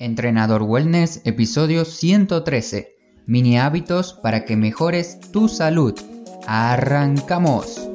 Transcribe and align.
Entrenador 0.00 0.62
Wellness, 0.62 1.22
episodio 1.24 1.84
113. 1.84 2.94
Mini 3.26 3.58
hábitos 3.58 4.12
para 4.12 4.44
que 4.44 4.56
mejores 4.56 5.18
tu 5.32 5.48
salud. 5.48 5.92
Arrancamos. 6.46 7.88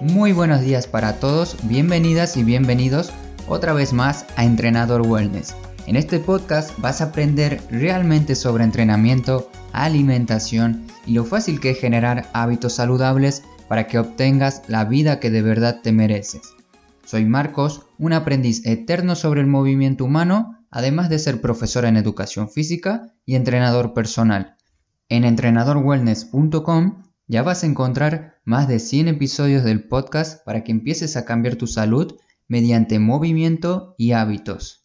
Muy 0.00 0.32
buenos 0.32 0.62
días 0.62 0.86
para 0.86 1.20
todos, 1.20 1.58
bienvenidas 1.64 2.38
y 2.38 2.44
bienvenidos 2.44 3.12
otra 3.46 3.74
vez 3.74 3.92
más 3.92 4.24
a 4.36 4.46
Entrenador 4.46 5.02
Wellness. 5.02 5.54
En 5.90 5.96
este 5.96 6.20
podcast 6.20 6.78
vas 6.78 7.00
a 7.00 7.06
aprender 7.06 7.60
realmente 7.68 8.36
sobre 8.36 8.62
entrenamiento, 8.62 9.50
alimentación 9.72 10.86
y 11.04 11.14
lo 11.14 11.24
fácil 11.24 11.58
que 11.58 11.70
es 11.70 11.80
generar 11.80 12.30
hábitos 12.32 12.74
saludables 12.74 13.42
para 13.66 13.88
que 13.88 13.98
obtengas 13.98 14.62
la 14.68 14.84
vida 14.84 15.18
que 15.18 15.30
de 15.30 15.42
verdad 15.42 15.80
te 15.82 15.90
mereces. 15.90 16.54
Soy 17.04 17.24
Marcos, 17.24 17.86
un 17.98 18.12
aprendiz 18.12 18.64
eterno 18.66 19.16
sobre 19.16 19.40
el 19.40 19.48
movimiento 19.48 20.04
humano, 20.04 20.64
además 20.70 21.10
de 21.10 21.18
ser 21.18 21.40
profesor 21.40 21.84
en 21.84 21.96
educación 21.96 22.48
física 22.48 23.12
y 23.26 23.34
entrenador 23.34 23.92
personal. 23.92 24.58
En 25.08 25.24
entrenadorwellness.com 25.24 27.02
ya 27.26 27.42
vas 27.42 27.64
a 27.64 27.66
encontrar 27.66 28.36
más 28.44 28.68
de 28.68 28.78
100 28.78 29.08
episodios 29.08 29.64
del 29.64 29.88
podcast 29.88 30.44
para 30.44 30.62
que 30.62 30.70
empieces 30.70 31.16
a 31.16 31.24
cambiar 31.24 31.56
tu 31.56 31.66
salud 31.66 32.14
mediante 32.46 33.00
movimiento 33.00 33.96
y 33.98 34.12
hábitos. 34.12 34.79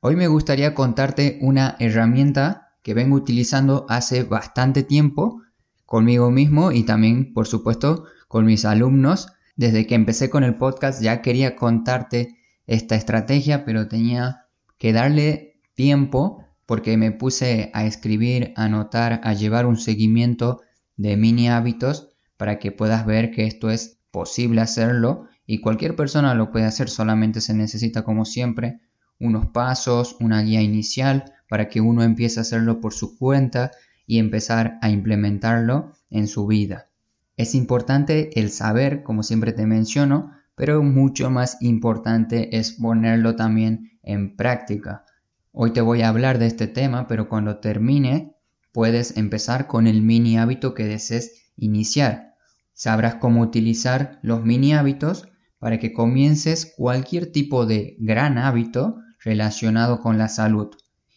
Hoy 0.00 0.14
me 0.14 0.28
gustaría 0.28 0.74
contarte 0.74 1.40
una 1.40 1.74
herramienta 1.80 2.68
que 2.84 2.94
vengo 2.94 3.16
utilizando 3.16 3.84
hace 3.88 4.22
bastante 4.22 4.84
tiempo 4.84 5.42
conmigo 5.86 6.30
mismo 6.30 6.70
y 6.70 6.84
también, 6.84 7.34
por 7.34 7.48
supuesto, 7.48 8.04
con 8.28 8.44
mis 8.44 8.64
alumnos. 8.64 9.26
Desde 9.56 9.88
que 9.88 9.96
empecé 9.96 10.30
con 10.30 10.44
el 10.44 10.54
podcast 10.54 11.02
ya 11.02 11.20
quería 11.20 11.56
contarte 11.56 12.38
esta 12.68 12.94
estrategia, 12.94 13.64
pero 13.64 13.88
tenía 13.88 14.46
que 14.78 14.92
darle 14.92 15.60
tiempo 15.74 16.44
porque 16.64 16.96
me 16.96 17.10
puse 17.10 17.72
a 17.74 17.84
escribir, 17.84 18.52
a 18.54 18.66
anotar, 18.66 19.20
a 19.24 19.32
llevar 19.32 19.66
un 19.66 19.78
seguimiento 19.78 20.60
de 20.96 21.16
mini 21.16 21.48
hábitos 21.48 22.10
para 22.36 22.60
que 22.60 22.70
puedas 22.70 23.04
ver 23.04 23.32
que 23.32 23.46
esto 23.46 23.68
es 23.68 23.98
posible 24.12 24.60
hacerlo 24.60 25.26
y 25.44 25.60
cualquier 25.60 25.96
persona 25.96 26.36
lo 26.36 26.52
puede 26.52 26.66
hacer, 26.66 26.88
solamente 26.88 27.40
se 27.40 27.52
necesita 27.52 28.04
como 28.04 28.24
siempre 28.24 28.78
unos 29.20 29.46
pasos, 29.46 30.16
una 30.20 30.42
guía 30.42 30.62
inicial 30.62 31.32
para 31.48 31.68
que 31.68 31.80
uno 31.80 32.02
empiece 32.02 32.40
a 32.40 32.42
hacerlo 32.42 32.80
por 32.80 32.92
su 32.92 33.18
cuenta 33.18 33.72
y 34.06 34.18
empezar 34.18 34.78
a 34.82 34.90
implementarlo 34.90 35.92
en 36.10 36.26
su 36.28 36.46
vida. 36.46 36.88
Es 37.36 37.54
importante 37.54 38.30
el 38.40 38.50
saber, 38.50 39.02
como 39.02 39.22
siempre 39.22 39.52
te 39.52 39.66
menciono, 39.66 40.32
pero 40.54 40.82
mucho 40.82 41.30
más 41.30 41.56
importante 41.60 42.58
es 42.58 42.72
ponerlo 42.72 43.36
también 43.36 43.92
en 44.02 44.36
práctica. 44.36 45.04
Hoy 45.52 45.72
te 45.72 45.80
voy 45.80 46.02
a 46.02 46.08
hablar 46.08 46.38
de 46.38 46.46
este 46.46 46.66
tema, 46.66 47.06
pero 47.06 47.28
cuando 47.28 47.58
termine 47.58 48.34
puedes 48.72 49.16
empezar 49.16 49.66
con 49.66 49.86
el 49.86 50.02
mini 50.02 50.38
hábito 50.38 50.74
que 50.74 50.84
desees 50.84 51.52
iniciar. 51.56 52.34
Sabrás 52.72 53.16
cómo 53.16 53.40
utilizar 53.40 54.18
los 54.22 54.44
mini 54.44 54.74
hábitos 54.74 55.28
para 55.58 55.78
que 55.78 55.92
comiences 55.92 56.74
cualquier 56.76 57.32
tipo 57.32 57.66
de 57.66 57.96
gran 57.98 58.38
hábito 58.38 58.98
relacionado 59.22 60.00
con 60.00 60.18
la 60.18 60.28
salud. 60.28 60.68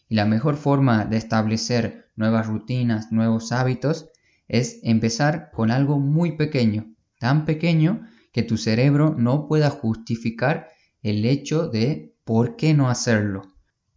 Y 0.08 0.14
la 0.14 0.26
mejor 0.26 0.56
forma 0.56 1.04
de 1.04 1.16
establecer 1.16 2.10
nuevas 2.16 2.46
rutinas, 2.46 3.12
nuevos 3.12 3.52
hábitos, 3.52 4.10
es 4.48 4.80
empezar 4.82 5.50
con 5.52 5.70
algo 5.70 5.98
muy 5.98 6.36
pequeño, 6.36 6.94
tan 7.18 7.44
pequeño 7.44 8.02
que 8.32 8.42
tu 8.42 8.56
cerebro 8.56 9.14
no 9.16 9.46
pueda 9.46 9.70
justificar 9.70 10.68
el 11.02 11.24
hecho 11.24 11.68
de 11.68 12.14
por 12.24 12.56
qué 12.56 12.74
no 12.74 12.88
hacerlo. 12.88 13.42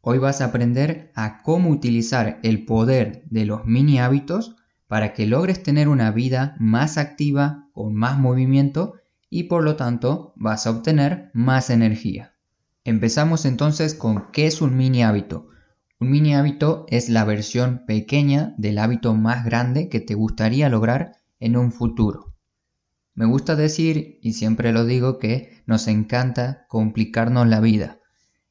Hoy 0.01 0.19
vas 0.19 0.41
a 0.41 0.45
aprender 0.45 1.11
a 1.15 1.41
cómo 1.41 1.69
utilizar 1.69 2.39
el 2.43 2.65
poder 2.65 3.23
de 3.25 3.45
los 3.45 3.65
mini 3.65 3.99
hábitos 3.99 4.55
para 4.87 5.13
que 5.13 5.25
logres 5.25 5.63
tener 5.63 5.87
una 5.87 6.11
vida 6.11 6.55
más 6.59 6.97
activa, 6.97 7.69
con 7.73 7.95
más 7.95 8.19
movimiento 8.19 8.93
y 9.29 9.43
por 9.43 9.63
lo 9.63 9.75
tanto 9.75 10.33
vas 10.35 10.67
a 10.67 10.71
obtener 10.71 11.31
más 11.33 11.69
energía. 11.69 12.34
Empezamos 12.87 13.45
entonces 13.45 13.95
con 13.95 14.31
qué 14.31 14.45
es 14.45 14.61
un 14.61 14.77
mini 14.77 15.01
hábito. 15.01 15.49
Un 15.99 16.11
mini 16.11 16.35
hábito 16.35 16.85
es 16.87 17.09
la 17.09 17.25
versión 17.25 17.83
pequeña 17.87 18.53
del 18.59 18.77
hábito 18.77 19.15
más 19.15 19.43
grande 19.43 19.89
que 19.89 19.99
te 19.99 20.13
gustaría 20.13 20.69
lograr 20.69 21.13
en 21.39 21.57
un 21.57 21.71
futuro. 21.71 22.35
Me 23.15 23.25
gusta 23.25 23.55
decir, 23.55 24.19
y 24.21 24.33
siempre 24.33 24.71
lo 24.71 24.85
digo, 24.85 25.17
que 25.17 25.63
nos 25.65 25.87
encanta 25.87 26.67
complicarnos 26.69 27.47
la 27.47 27.59
vida. 27.59 27.97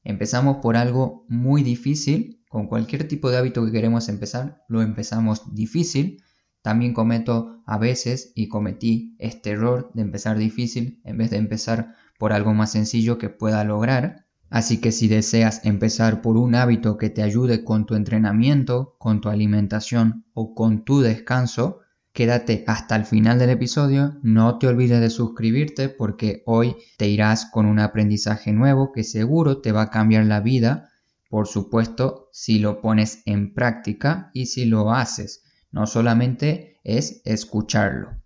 Empezamos 0.03 0.57
por 0.57 0.77
algo 0.77 1.25
muy 1.29 1.63
difícil, 1.63 2.43
con 2.49 2.67
cualquier 2.67 3.07
tipo 3.07 3.31
de 3.31 3.37
hábito 3.37 3.65
que 3.65 3.71
queremos 3.71 4.09
empezar, 4.09 4.65
lo 4.69 4.83
empezamos 4.83 5.55
difícil. 5.55 6.25
También 6.61 6.93
cometo 6.93 7.63
a 7.67 7.79
veces 7.79 8.33
y 8.35 8.49
cometí 8.49 9.15
este 9.21 9.51
error 9.51 9.93
de 9.95 10.03
empezar 10.03 10.39
difícil 10.39 11.01
en 11.05 11.19
vez 11.19 11.31
de 11.31 11.37
empezar 11.37 11.95
por 12.19 12.33
algo 12.33 12.53
más 12.53 12.73
sencillo 12.73 13.19
que 13.19 13.29
pueda 13.29 13.63
lograr. 13.63 14.24
Así 14.55 14.81
que 14.81 14.93
si 14.93 15.09
deseas 15.09 15.63
empezar 15.65 16.23
por 16.23 16.37
un 16.37 16.55
hábito 16.55 16.97
que 16.97 17.11
te 17.11 17.25
ayude 17.25 17.65
con 17.65 17.87
tu 17.87 17.97
entrenamiento, 17.97 18.95
con 19.01 19.21
tu 19.21 19.29
alimentación 19.29 20.27
o 20.33 20.55
con 20.55 20.85
tu 20.85 21.01
descanso, 21.01 21.81
quédate 22.13 22.63
hasta 22.69 22.95
el 22.95 23.05
final 23.05 23.41
del 23.41 23.51
episodio, 23.51 24.17
no 24.23 24.59
te 24.59 24.69
olvides 24.69 25.01
de 25.01 25.11
suscribirte 25.11 25.89
porque 25.89 26.45
hoy 26.47 26.77
te 26.99 27.09
irás 27.09 27.47
con 27.47 27.67
un 27.67 27.81
aprendizaje 27.81 28.53
nuevo 28.53 28.93
que 28.93 29.03
seguro 29.03 29.61
te 29.61 29.73
va 29.73 29.83
a 29.83 29.91
cambiar 29.91 30.25
la 30.27 30.39
vida, 30.39 30.93
por 31.29 31.49
supuesto 31.49 32.29
si 32.31 32.61
lo 32.61 32.81
pones 32.81 33.23
en 33.27 33.55
práctica 33.55 34.31
y 34.35 34.47
si 34.47 34.67
lo 34.67 34.93
haces, 34.93 35.43
no 35.73 35.89
solamente 35.89 36.79
es 36.85 37.23
escucharlo. 37.25 38.23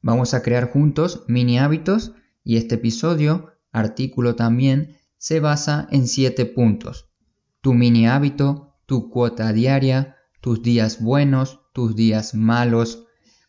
Vamos 0.00 0.32
a 0.32 0.40
crear 0.40 0.72
juntos 0.72 1.24
mini 1.28 1.58
hábitos 1.58 2.14
y 2.42 2.56
este 2.56 2.76
episodio, 2.76 3.52
artículo 3.70 4.34
también, 4.34 4.96
se 5.18 5.40
basa 5.40 5.88
en 5.90 6.06
siete 6.06 6.46
puntos. 6.46 7.10
Tu 7.60 7.74
mini 7.74 8.06
hábito, 8.06 8.76
tu 8.86 9.10
cuota 9.10 9.52
diaria, 9.52 10.16
tus 10.40 10.62
días 10.62 11.02
buenos, 11.02 11.60
tus 11.74 11.94
días 11.94 12.34
malos, 12.34 13.04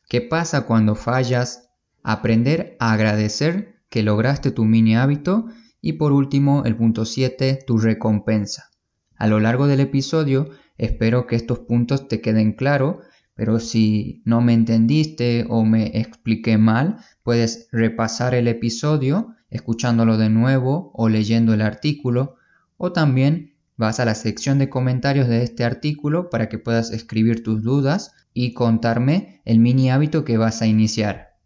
qué 0.10 0.22
pasa 0.22 0.66
cuando 0.66 0.96
fallas, 0.96 1.70
aprender 2.04 2.76
a 2.80 2.92
agradecer 2.92 3.84
que 3.90 4.04
lograste 4.04 4.52
tu 4.52 4.66
mini 4.66 4.96
hábito 4.96 5.46
y 5.82 5.94
por 5.94 6.12
último 6.12 6.64
el 6.66 6.76
punto 6.76 7.06
7, 7.06 7.60
tu 7.66 7.78
recompensa. 7.78 8.70
A 9.16 9.28
lo 9.28 9.40
largo 9.40 9.68
del 9.68 9.80
episodio 9.80 10.50
espero 10.78 11.28
que 11.28 11.36
estos 11.36 11.60
puntos 11.60 12.08
te 12.08 12.22
queden 12.22 12.54
claros, 12.54 12.98
pero 13.36 13.60
si 13.60 14.22
no 14.26 14.42
me 14.42 14.54
entendiste 14.54 15.46
o 15.48 15.64
me 15.64 15.98
expliqué 16.00 16.58
mal, 16.58 16.98
puedes 17.24 17.70
repasar 17.72 18.34
el 18.34 18.48
episodio 18.48 19.36
escuchándolo 19.50 20.18
de 20.18 20.30
nuevo 20.30 20.92
o 20.94 21.10
leyendo 21.10 21.54
el 21.54 21.62
artículo, 21.62 22.36
o 22.78 22.92
también 22.92 23.56
vas 23.78 24.00
a 24.00 24.06
la 24.06 24.16
sección 24.16 24.60
de 24.60 24.70
comentarios 24.70 25.28
de 25.28 25.44
este 25.44 25.64
artículo 25.64 26.30
para 26.30 26.50
que 26.50 26.60
puedas 26.60 26.92
escribir 26.92 27.44
tus 27.44 27.64
dudas 27.64 28.14
y 28.34 28.54
contarme 28.54 29.42
el 29.46 29.60
mini 29.60 29.90
hábito 29.90 30.26
que 30.26 30.38
vas 30.38 30.62
a 30.62 30.68
iniciar. 30.68 31.38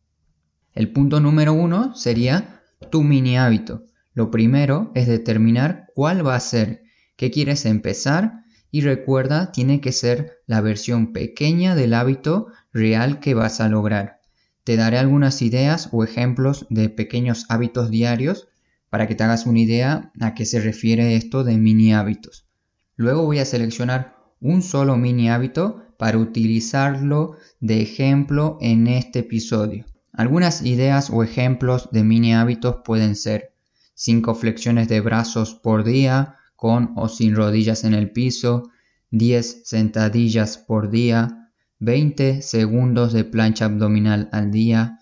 El 0.73 0.91
punto 0.91 1.19
número 1.19 1.53
uno 1.53 1.95
sería 1.95 2.61
tu 2.89 3.03
mini 3.03 3.37
hábito. 3.37 3.83
Lo 4.13 4.31
primero 4.31 4.91
es 4.95 5.07
determinar 5.07 5.87
cuál 5.93 6.25
va 6.25 6.35
a 6.35 6.39
ser, 6.39 6.83
qué 7.15 7.31
quieres 7.31 7.65
empezar 7.65 8.43
y 8.71 8.81
recuerda, 8.81 9.51
tiene 9.51 9.81
que 9.81 9.91
ser 9.91 10.39
la 10.47 10.59
versión 10.59 11.13
pequeña 11.13 11.75
del 11.75 11.93
hábito 11.93 12.47
real 12.71 13.19
que 13.19 13.35
vas 13.35 13.61
a 13.61 13.69
lograr. 13.69 14.22
Te 14.63 14.77
daré 14.77 14.97
algunas 14.97 15.41
ideas 15.41 15.89
o 15.91 16.03
ejemplos 16.03 16.65
de 16.69 16.89
pequeños 16.89 17.45
hábitos 17.49 17.89
diarios 17.89 18.47
para 18.89 19.07
que 19.07 19.15
te 19.15 19.23
hagas 19.23 19.45
una 19.45 19.59
idea 19.59 20.11
a 20.19 20.33
qué 20.33 20.45
se 20.45 20.61
refiere 20.61 21.15
esto 21.15 21.43
de 21.43 21.57
mini 21.57 21.93
hábitos. 21.93 22.47
Luego 22.95 23.25
voy 23.25 23.39
a 23.39 23.45
seleccionar 23.45 24.15
un 24.39 24.61
solo 24.61 24.97
mini 24.97 25.29
hábito 25.29 25.83
para 25.97 26.17
utilizarlo 26.17 27.37
de 27.59 27.81
ejemplo 27.81 28.57
en 28.61 28.87
este 28.87 29.19
episodio. 29.19 29.85
Algunas 30.11 30.61
ideas 30.61 31.09
o 31.09 31.23
ejemplos 31.23 31.89
de 31.91 32.03
mini 32.03 32.33
hábitos 32.33 32.77
pueden 32.85 33.15
ser 33.15 33.53
5 33.95 34.35
flexiones 34.35 34.87
de 34.87 35.01
brazos 35.01 35.55
por 35.55 35.83
día 35.83 36.35
con 36.55 36.93
o 36.95 37.09
sin 37.09 37.35
rodillas 37.35 37.83
en 37.83 37.93
el 37.93 38.11
piso, 38.11 38.69
10 39.11 39.63
sentadillas 39.65 40.57
por 40.57 40.89
día, 40.89 41.42
20 41.85 42.41
segundos 42.41 43.11
de 43.11 43.25
plancha 43.25 43.65
abdominal 43.65 44.29
al 44.31 44.51
día, 44.51 44.99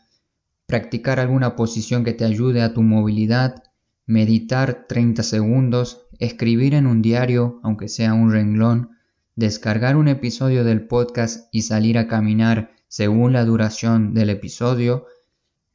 practicar 0.66 1.19
alguna 1.19 1.56
posición 1.56 2.04
que 2.04 2.13
te 2.13 2.25
ayude 2.25 2.63
a 2.63 2.74
tu 2.74 2.81
movilidad, 2.81 3.62
meditar 4.07 4.88
30 4.89 5.22
segundos, 5.22 6.07
escribir 6.18 6.74
en 6.74 6.88
un 6.88 7.04
diario, 7.04 7.60
aunque 7.62 7.88
sea 7.88 8.16
un 8.16 8.31
renglón, 8.31 8.89
descargar 9.36 9.95
un 9.95 10.07
episodio 10.07 10.63
del 10.63 10.88
podcast 10.88 11.48
y 11.51 11.62
salir 11.62 12.00
a 12.00 12.07
caminar 12.07 12.72
según 12.88 13.31
la 13.34 13.45
duración 13.45 14.16
del 14.16 14.31
episodio, 14.31 15.06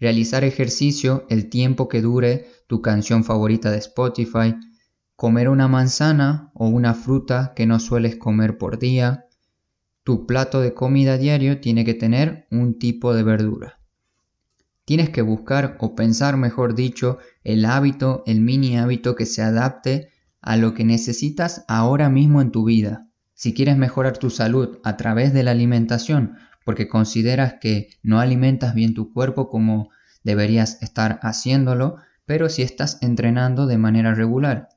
realizar 0.00 0.42
ejercicio 0.42 1.24
el 1.28 1.48
tiempo 1.50 1.88
que 1.88 2.02
dure 2.02 2.46
tu 2.66 2.82
canción 2.82 3.22
favorita 3.22 3.70
de 3.70 3.78
Spotify, 3.78 4.56
comer 5.14 5.50
una 5.50 5.68
manzana 5.68 6.50
o 6.52 6.66
una 6.66 6.94
fruta 6.94 7.52
que 7.54 7.64
no 7.64 7.78
sueles 7.78 8.16
comer 8.16 8.58
por 8.58 8.80
día. 8.80 9.25
Tu 10.06 10.24
plato 10.24 10.60
de 10.60 10.72
comida 10.72 11.18
diario 11.18 11.58
tiene 11.60 11.84
que 11.84 11.92
tener 11.92 12.46
un 12.52 12.78
tipo 12.78 13.12
de 13.12 13.24
verdura. 13.24 13.80
Tienes 14.84 15.10
que 15.10 15.20
buscar 15.20 15.76
o 15.80 15.96
pensar, 15.96 16.36
mejor 16.36 16.76
dicho, 16.76 17.18
el 17.42 17.64
hábito, 17.64 18.22
el 18.24 18.40
mini 18.40 18.78
hábito 18.78 19.16
que 19.16 19.26
se 19.26 19.42
adapte 19.42 20.10
a 20.40 20.56
lo 20.56 20.74
que 20.74 20.84
necesitas 20.84 21.64
ahora 21.66 22.08
mismo 22.08 22.40
en 22.40 22.52
tu 22.52 22.64
vida. 22.64 23.08
Si 23.34 23.52
quieres 23.52 23.76
mejorar 23.76 24.16
tu 24.16 24.30
salud 24.30 24.78
a 24.84 24.96
través 24.96 25.34
de 25.34 25.42
la 25.42 25.50
alimentación, 25.50 26.36
porque 26.64 26.86
consideras 26.86 27.54
que 27.60 27.88
no 28.04 28.20
alimentas 28.20 28.76
bien 28.76 28.94
tu 28.94 29.12
cuerpo 29.12 29.50
como 29.50 29.90
deberías 30.22 30.80
estar 30.84 31.18
haciéndolo, 31.22 31.96
pero 32.26 32.48
si 32.48 32.62
estás 32.62 32.98
entrenando 33.02 33.66
de 33.66 33.78
manera 33.78 34.14
regular. 34.14 34.68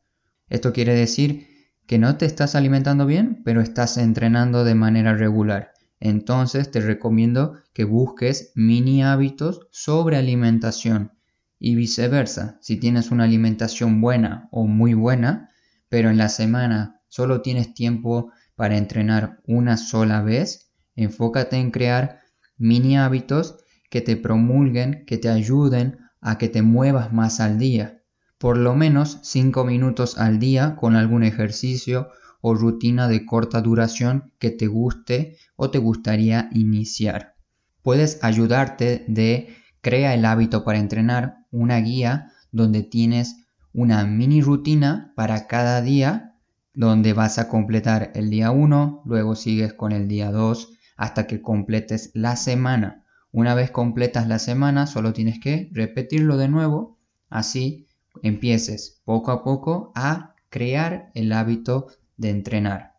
Esto 0.50 0.74
quiere 0.74 0.96
decir 0.96 1.49
que 1.90 1.98
no 1.98 2.18
te 2.18 2.28
estás 2.28 2.54
alimentando 2.54 3.08
bien, 3.08 3.42
pero 3.44 3.62
estás 3.62 3.98
entrenando 3.98 4.64
de 4.64 4.76
manera 4.76 5.16
regular. 5.16 5.74
Entonces 6.00 6.70
te 6.70 6.82
recomiendo 6.82 7.56
que 7.74 7.84
busques 7.84 8.52
mini 8.54 9.02
hábitos 9.02 9.68
sobre 9.72 10.16
alimentación 10.16 11.14
y 11.58 11.74
viceversa. 11.74 12.60
Si 12.62 12.78
tienes 12.78 13.10
una 13.10 13.24
alimentación 13.24 14.02
buena 14.02 14.50
o 14.52 14.68
muy 14.68 14.94
buena, 14.94 15.50
pero 15.90 16.12
en 16.12 16.20
la 16.20 16.30
semana 16.30 17.02
solo 17.08 17.42
tienes 17.42 17.74
tiempo 17.74 18.32
para 18.56 18.78
entrenar 18.78 19.42
una 19.48 19.76
sola 19.76 20.22
vez, 20.22 20.72
enfócate 20.96 21.56
en 21.56 21.72
crear 21.72 22.20
mini 22.56 23.00
hábitos 23.00 23.64
que 23.90 24.02
te 24.02 24.16
promulguen, 24.16 25.06
que 25.08 25.18
te 25.18 25.30
ayuden 25.30 25.98
a 26.22 26.38
que 26.38 26.50
te 26.50 26.62
muevas 26.62 27.12
más 27.12 27.40
al 27.40 27.58
día. 27.58 27.99
Por 28.40 28.58
lo 28.58 28.74
menos 28.74 29.20
5 29.24 29.66
minutos 29.66 30.18
al 30.18 30.40
día 30.40 30.78
con 30.78 30.96
algún 30.96 31.24
ejercicio 31.24 32.08
o 32.40 32.54
rutina 32.54 33.10
de 33.10 33.26
corta 33.26 33.62
duración 33.62 34.32
que 34.40 34.50
te 34.50 34.68
guste 34.68 35.36
o 35.58 35.72
te 35.72 35.78
gustaría 35.78 36.50
iniciar. 36.54 37.36
Puedes 37.84 38.24
ayudarte 38.24 39.04
de 39.10 39.58
Crea 39.82 40.14
el 40.14 40.24
hábito 40.24 40.64
para 40.64 40.80
entrenar, 40.80 41.46
una 41.52 41.80
guía 41.80 42.32
donde 42.54 42.82
tienes 42.82 43.46
una 43.74 44.06
mini 44.06 44.42
rutina 44.42 45.12
para 45.18 45.48
cada 45.48 45.82
día 45.82 46.36
donde 46.74 47.12
vas 47.12 47.40
a 47.40 47.50
completar 47.50 48.12
el 48.16 48.30
día 48.30 48.52
1, 48.52 49.02
luego 49.04 49.36
sigues 49.36 49.74
con 49.74 49.92
el 49.92 50.08
día 50.08 50.32
2 50.32 50.78
hasta 50.96 51.28
que 51.28 51.42
completes 51.42 52.12
la 52.14 52.38
semana. 52.38 53.04
Una 53.34 53.54
vez 53.54 53.70
completas 53.70 54.30
la 54.30 54.40
semana, 54.40 54.88
solo 54.88 55.12
tienes 55.12 55.42
que 55.42 55.70
repetirlo 55.74 56.38
de 56.38 56.48
nuevo, 56.48 56.98
así 57.30 57.89
empieces 58.24 59.02
poco 59.06 59.32
a 59.32 59.44
poco 59.44 59.92
a 59.96 60.36
crear 60.50 61.12
el 61.14 61.32
hábito 61.32 61.88
de 62.18 62.30
entrenar. 62.30 62.96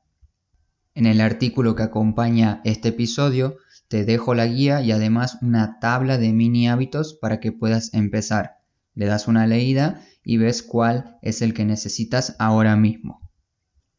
En 0.95 1.07
el 1.07 1.21
artículo 1.21 1.75
que 1.77 1.85
acompaña 1.85 2.61
este 2.65 2.89
episodio 2.89 3.57
te 3.89 4.05
dejo 4.05 4.35
la 4.35 4.47
guía 4.47 4.83
y 4.83 4.93
además 4.93 5.39
una 5.43 5.79
tabla 5.81 6.19
de 6.19 6.33
mini 6.33 6.69
hábitos 6.69 7.15
para 7.15 7.41
que 7.41 7.53
puedas 7.53 7.95
empezar. 7.95 8.59
Le 8.95 9.07
das 9.07 9.29
una 9.29 9.47
leída 9.47 10.03
y 10.25 10.37
ves 10.37 10.63
cuál 10.63 11.19
es 11.23 11.43
el 11.43 11.55
que 11.55 11.65
necesitas 11.65 12.37
ahora 12.39 12.77
mismo. 12.77 13.31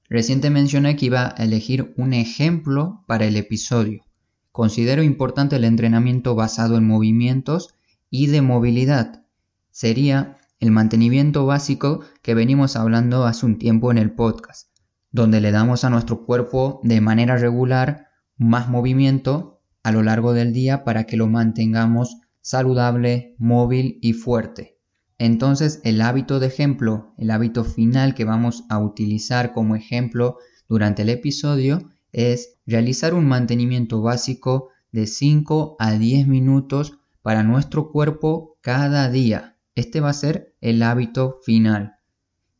Reciente 0.09 0.49
mencioné 0.49 0.95
que 0.95 1.05
iba 1.05 1.33
a 1.37 1.43
elegir 1.43 1.93
un 1.97 2.13
ejemplo 2.13 3.03
para 3.07 3.25
el 3.25 3.37
episodio. 3.37 4.03
Considero 4.51 5.03
importante 5.03 5.55
el 5.55 5.63
entrenamiento 5.63 6.35
basado 6.35 6.77
en 6.77 6.85
movimientos 6.85 7.73
y 8.09 8.27
de 8.27 8.41
movilidad. 8.41 9.23
Sería 9.71 10.37
el 10.61 10.69
mantenimiento 10.69 11.47
básico 11.47 12.01
que 12.21 12.35
venimos 12.35 12.75
hablando 12.75 13.25
hace 13.25 13.47
un 13.47 13.57
tiempo 13.57 13.91
en 13.91 13.97
el 13.97 14.11
podcast, 14.11 14.69
donde 15.11 15.41
le 15.41 15.51
damos 15.51 15.83
a 15.83 15.89
nuestro 15.89 16.23
cuerpo 16.23 16.79
de 16.83 17.01
manera 17.01 17.35
regular 17.35 18.07
más 18.37 18.69
movimiento 18.69 19.59
a 19.81 19.91
lo 19.91 20.03
largo 20.03 20.33
del 20.33 20.53
día 20.53 20.83
para 20.83 21.05
que 21.05 21.17
lo 21.17 21.27
mantengamos 21.27 22.17
saludable, 22.41 23.35
móvil 23.39 23.97
y 24.03 24.13
fuerte. 24.13 24.77
Entonces 25.17 25.81
el 25.83 25.99
hábito 25.99 26.39
de 26.39 26.47
ejemplo, 26.47 27.15
el 27.17 27.31
hábito 27.31 27.63
final 27.63 28.13
que 28.13 28.23
vamos 28.23 28.63
a 28.69 28.77
utilizar 28.77 29.53
como 29.53 29.75
ejemplo 29.75 30.37
durante 30.69 31.01
el 31.01 31.09
episodio 31.09 31.89
es 32.11 32.59
realizar 32.67 33.15
un 33.15 33.27
mantenimiento 33.27 34.01
básico 34.03 34.69
de 34.91 35.07
5 35.07 35.77
a 35.79 35.93
10 35.93 36.27
minutos 36.27 36.99
para 37.23 37.41
nuestro 37.41 37.91
cuerpo 37.91 38.57
cada 38.61 39.09
día. 39.09 39.57
Este 39.75 40.01
va 40.01 40.09
a 40.09 40.13
ser 40.13 40.55
el 40.61 40.83
hábito 40.83 41.39
final. 41.43 41.95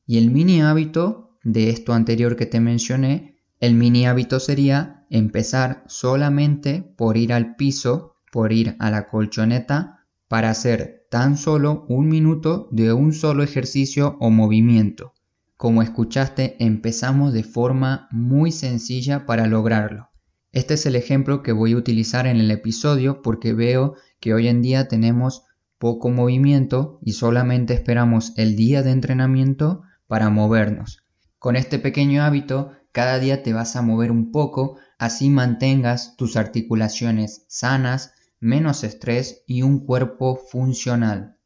Y 0.06 0.18
el 0.18 0.32
mini 0.32 0.62
hábito 0.62 1.38
de 1.44 1.70
esto 1.70 1.94
anterior 1.94 2.36
que 2.36 2.46
te 2.46 2.60
mencioné, 2.60 3.38
el 3.60 3.76
mini 3.76 4.06
hábito 4.08 4.40
sería 4.40 5.06
empezar 5.10 5.84
solamente 5.88 6.82
por 6.98 7.18
ir 7.18 7.34
al 7.34 7.56
piso, 7.56 8.16
por 8.32 8.54
ir 8.54 8.76
a 8.80 8.90
la 8.90 9.08
colchoneta, 9.08 10.06
para 10.28 10.50
hacer 10.50 11.06
tan 11.10 11.38
solo 11.38 11.86
un 11.90 12.08
minuto 12.08 12.70
de 12.72 12.94
un 12.94 13.12
solo 13.12 13.44
ejercicio 13.44 14.18
o 14.22 14.30
movimiento. 14.30 15.14
Como 15.58 15.82
escuchaste, 15.82 16.56
empezamos 16.64 17.34
de 17.34 17.44
forma 17.44 18.08
muy 18.12 18.52
sencilla 18.52 19.26
para 19.26 19.46
lograrlo. 19.46 20.10
Este 20.54 20.74
es 20.74 20.86
el 20.86 20.96
ejemplo 20.96 21.44
que 21.44 21.52
voy 21.52 21.74
a 21.74 21.78
utilizar 21.78 22.28
en 22.28 22.38
el 22.38 22.50
episodio 22.50 23.22
porque 23.22 23.54
veo 23.54 23.96
que 24.20 24.34
hoy 24.34 24.48
en 24.48 24.62
día 24.62 24.88
tenemos 24.88 25.44
poco 25.82 26.12
movimiento 26.12 27.00
y 27.02 27.14
solamente 27.14 27.74
esperamos 27.74 28.34
el 28.38 28.56
día 28.56 28.84
de 28.84 28.92
entrenamiento 28.92 29.82
para 30.06 30.30
movernos. 30.30 31.04
Con 31.40 31.56
este 31.56 31.80
pequeño 31.80 32.22
hábito, 32.22 32.74
cada 32.92 33.18
día 33.18 33.42
te 33.42 33.52
vas 33.52 33.76
a 33.76 33.82
mover 33.82 34.12
un 34.12 34.32
poco, 34.32 34.78
así 35.00 35.32
mantengas 35.32 36.16
tus 36.18 36.38
articulaciones 36.38 37.46
sanas, 37.48 38.14
menos 38.40 38.84
estrés 38.84 39.44
y 39.48 39.64
un 39.64 39.84
cuerpo 39.84 40.36
funcional. 40.36 41.38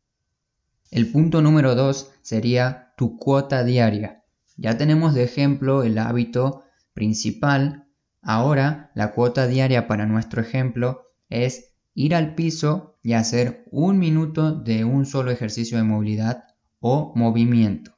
El 0.91 1.09
punto 1.13 1.41
número 1.41 1.73
2 1.73 2.11
sería 2.21 2.91
tu 2.97 3.17
cuota 3.17 3.63
diaria. 3.63 4.25
Ya 4.57 4.77
tenemos 4.77 5.13
de 5.13 5.23
ejemplo 5.23 5.83
el 5.83 5.97
hábito 5.97 6.63
principal. 6.93 7.87
Ahora 8.21 8.91
la 8.95 9.13
cuota 9.13 9.47
diaria 9.47 9.87
para 9.87 10.05
nuestro 10.05 10.41
ejemplo 10.41 11.13
es 11.29 11.71
ir 11.93 12.15
al 12.15 12.35
piso 12.35 12.94
y 13.05 13.13
hacer 13.13 13.63
un 13.69 13.99
minuto 13.99 14.51
de 14.51 14.83
un 14.83 15.05
solo 15.05 15.29
ejercicio 15.29 15.77
de 15.77 15.83
movilidad 15.83 16.45
o 16.79 17.13
movimiento. 17.15 17.95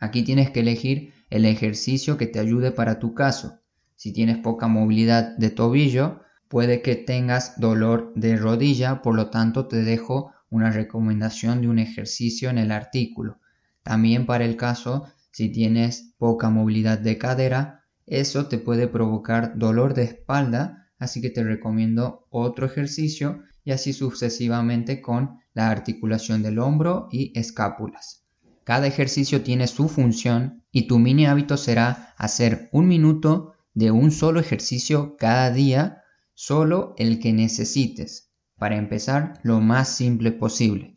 Aquí 0.00 0.24
tienes 0.24 0.50
que 0.50 0.58
elegir 0.58 1.14
el 1.30 1.44
ejercicio 1.44 2.16
que 2.16 2.26
te 2.26 2.40
ayude 2.40 2.72
para 2.72 2.98
tu 2.98 3.14
caso. 3.14 3.60
Si 3.94 4.12
tienes 4.12 4.38
poca 4.38 4.66
movilidad 4.66 5.36
de 5.36 5.50
tobillo, 5.50 6.22
puede 6.48 6.82
que 6.82 6.96
tengas 6.96 7.60
dolor 7.60 8.12
de 8.16 8.34
rodilla, 8.34 9.02
por 9.02 9.14
lo 9.14 9.30
tanto 9.30 9.68
te 9.68 9.84
dejo 9.84 10.32
una 10.50 10.72
recomendación 10.72 11.60
de 11.60 11.68
un 11.68 11.78
ejercicio 11.78 12.50
en 12.50 12.58
el 12.58 12.72
artículo. 12.72 13.38
También 13.84 14.26
para 14.26 14.44
el 14.44 14.56
caso 14.56 15.04
si 15.30 15.50
tienes 15.50 16.12
poca 16.18 16.50
movilidad 16.50 16.98
de 16.98 17.18
cadera, 17.18 17.84
eso 18.04 18.48
te 18.48 18.58
puede 18.58 18.88
provocar 18.88 19.56
dolor 19.56 19.94
de 19.94 20.02
espalda, 20.02 20.88
así 20.98 21.20
que 21.20 21.30
te 21.30 21.44
recomiendo 21.44 22.26
otro 22.30 22.66
ejercicio 22.66 23.44
y 23.64 23.72
así 23.72 23.92
sucesivamente 23.92 25.00
con 25.00 25.38
la 25.54 25.70
articulación 25.70 26.42
del 26.42 26.58
hombro 26.58 27.08
y 27.10 27.38
escápulas. 27.38 28.24
Cada 28.64 28.86
ejercicio 28.86 29.42
tiene 29.42 29.66
su 29.66 29.88
función 29.88 30.64
y 30.70 30.86
tu 30.86 30.98
mini 30.98 31.26
hábito 31.26 31.56
será 31.56 32.14
hacer 32.16 32.68
un 32.72 32.88
minuto 32.88 33.54
de 33.74 33.90
un 33.90 34.10
solo 34.10 34.40
ejercicio 34.40 35.16
cada 35.18 35.50
día, 35.50 36.02
solo 36.34 36.94
el 36.98 37.18
que 37.20 37.32
necesites 37.32 38.30
para 38.58 38.76
empezar 38.76 39.40
lo 39.42 39.60
más 39.60 39.88
simple 39.88 40.32
posible. 40.32 40.94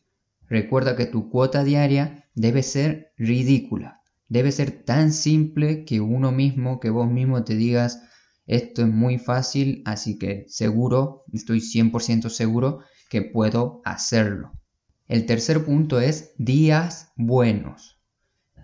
Recuerda 0.48 0.96
que 0.96 1.06
tu 1.06 1.30
cuota 1.30 1.64
diaria 1.64 2.28
debe 2.36 2.62
ser 2.62 3.14
ridícula. 3.18 4.02
Debe 4.28 4.52
ser 4.52 4.84
tan 4.84 5.14
simple 5.14 5.86
que 5.86 6.02
uno 6.02 6.32
mismo, 6.32 6.80
que 6.80 6.90
vos 6.90 7.10
mismo 7.10 7.44
te 7.44 7.56
digas, 7.56 8.04
esto 8.46 8.82
es 8.82 8.90
muy 8.90 9.18
fácil, 9.18 9.82
así 9.86 10.18
que 10.18 10.46
seguro, 10.48 11.24
estoy 11.32 11.60
100% 11.60 12.30
seguro 12.30 12.80
que 13.10 13.22
puedo 13.22 13.82
hacerlo. 13.86 14.52
El 15.08 15.26
tercer 15.26 15.64
punto 15.66 16.00
es 16.00 16.32
días 16.38 17.12
buenos. 17.16 18.00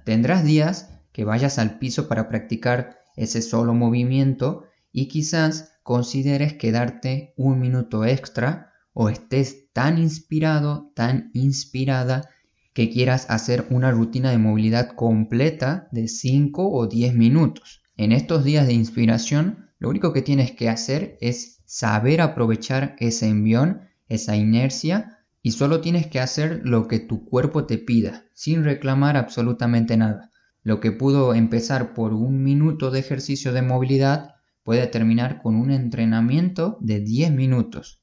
Tendrás 0.05 0.43
días 0.43 0.89
que 1.11 1.23
vayas 1.23 1.59
al 1.59 1.79
piso 1.79 2.07
para 2.07 2.29
practicar 2.29 2.99
ese 3.15 3.41
solo 3.41 3.73
movimiento 3.73 4.63
y 4.91 5.07
quizás 5.07 5.73
consideres 5.83 6.53
quedarte 6.53 7.33
un 7.37 7.59
minuto 7.59 8.05
extra 8.05 8.73
o 8.93 9.09
estés 9.09 9.71
tan 9.71 9.97
inspirado, 9.97 10.91
tan 10.95 11.31
inspirada, 11.33 12.29
que 12.73 12.89
quieras 12.89 13.25
hacer 13.29 13.65
una 13.69 13.91
rutina 13.91 14.31
de 14.31 14.37
movilidad 14.37 14.95
completa 14.95 15.87
de 15.91 16.07
5 16.07 16.69
o 16.71 16.87
10 16.87 17.13
minutos. 17.13 17.81
En 17.97 18.11
estos 18.11 18.43
días 18.43 18.67
de 18.67 18.73
inspiración, 18.73 19.68
lo 19.79 19.89
único 19.89 20.13
que 20.13 20.21
tienes 20.21 20.51
que 20.51 20.69
hacer 20.69 21.17
es 21.21 21.61
saber 21.65 22.21
aprovechar 22.21 22.95
ese 22.99 23.27
envión, 23.27 23.81
esa 24.09 24.35
inercia, 24.35 25.19
y 25.41 25.51
solo 25.51 25.79
tienes 25.79 26.07
que 26.07 26.19
hacer 26.19 26.61
lo 26.65 26.87
que 26.87 26.99
tu 26.99 27.25
cuerpo 27.25 27.65
te 27.65 27.77
pida, 27.77 28.25
sin 28.33 28.65
reclamar 28.65 29.15
absolutamente 29.15 29.95
nada. 29.95 30.31
Lo 30.63 30.81
que 30.81 30.91
pudo 30.91 31.33
empezar 31.33 31.93
por 31.93 32.13
un 32.13 32.43
minuto 32.43 32.91
de 32.91 32.99
ejercicio 32.99 33.53
de 33.53 33.61
movilidad 33.61 34.35
puede 34.63 34.85
terminar 34.87 35.41
con 35.41 35.55
un 35.55 35.71
entrenamiento 35.71 36.77
de 36.81 36.99
10 36.99 37.31
minutos. 37.31 38.01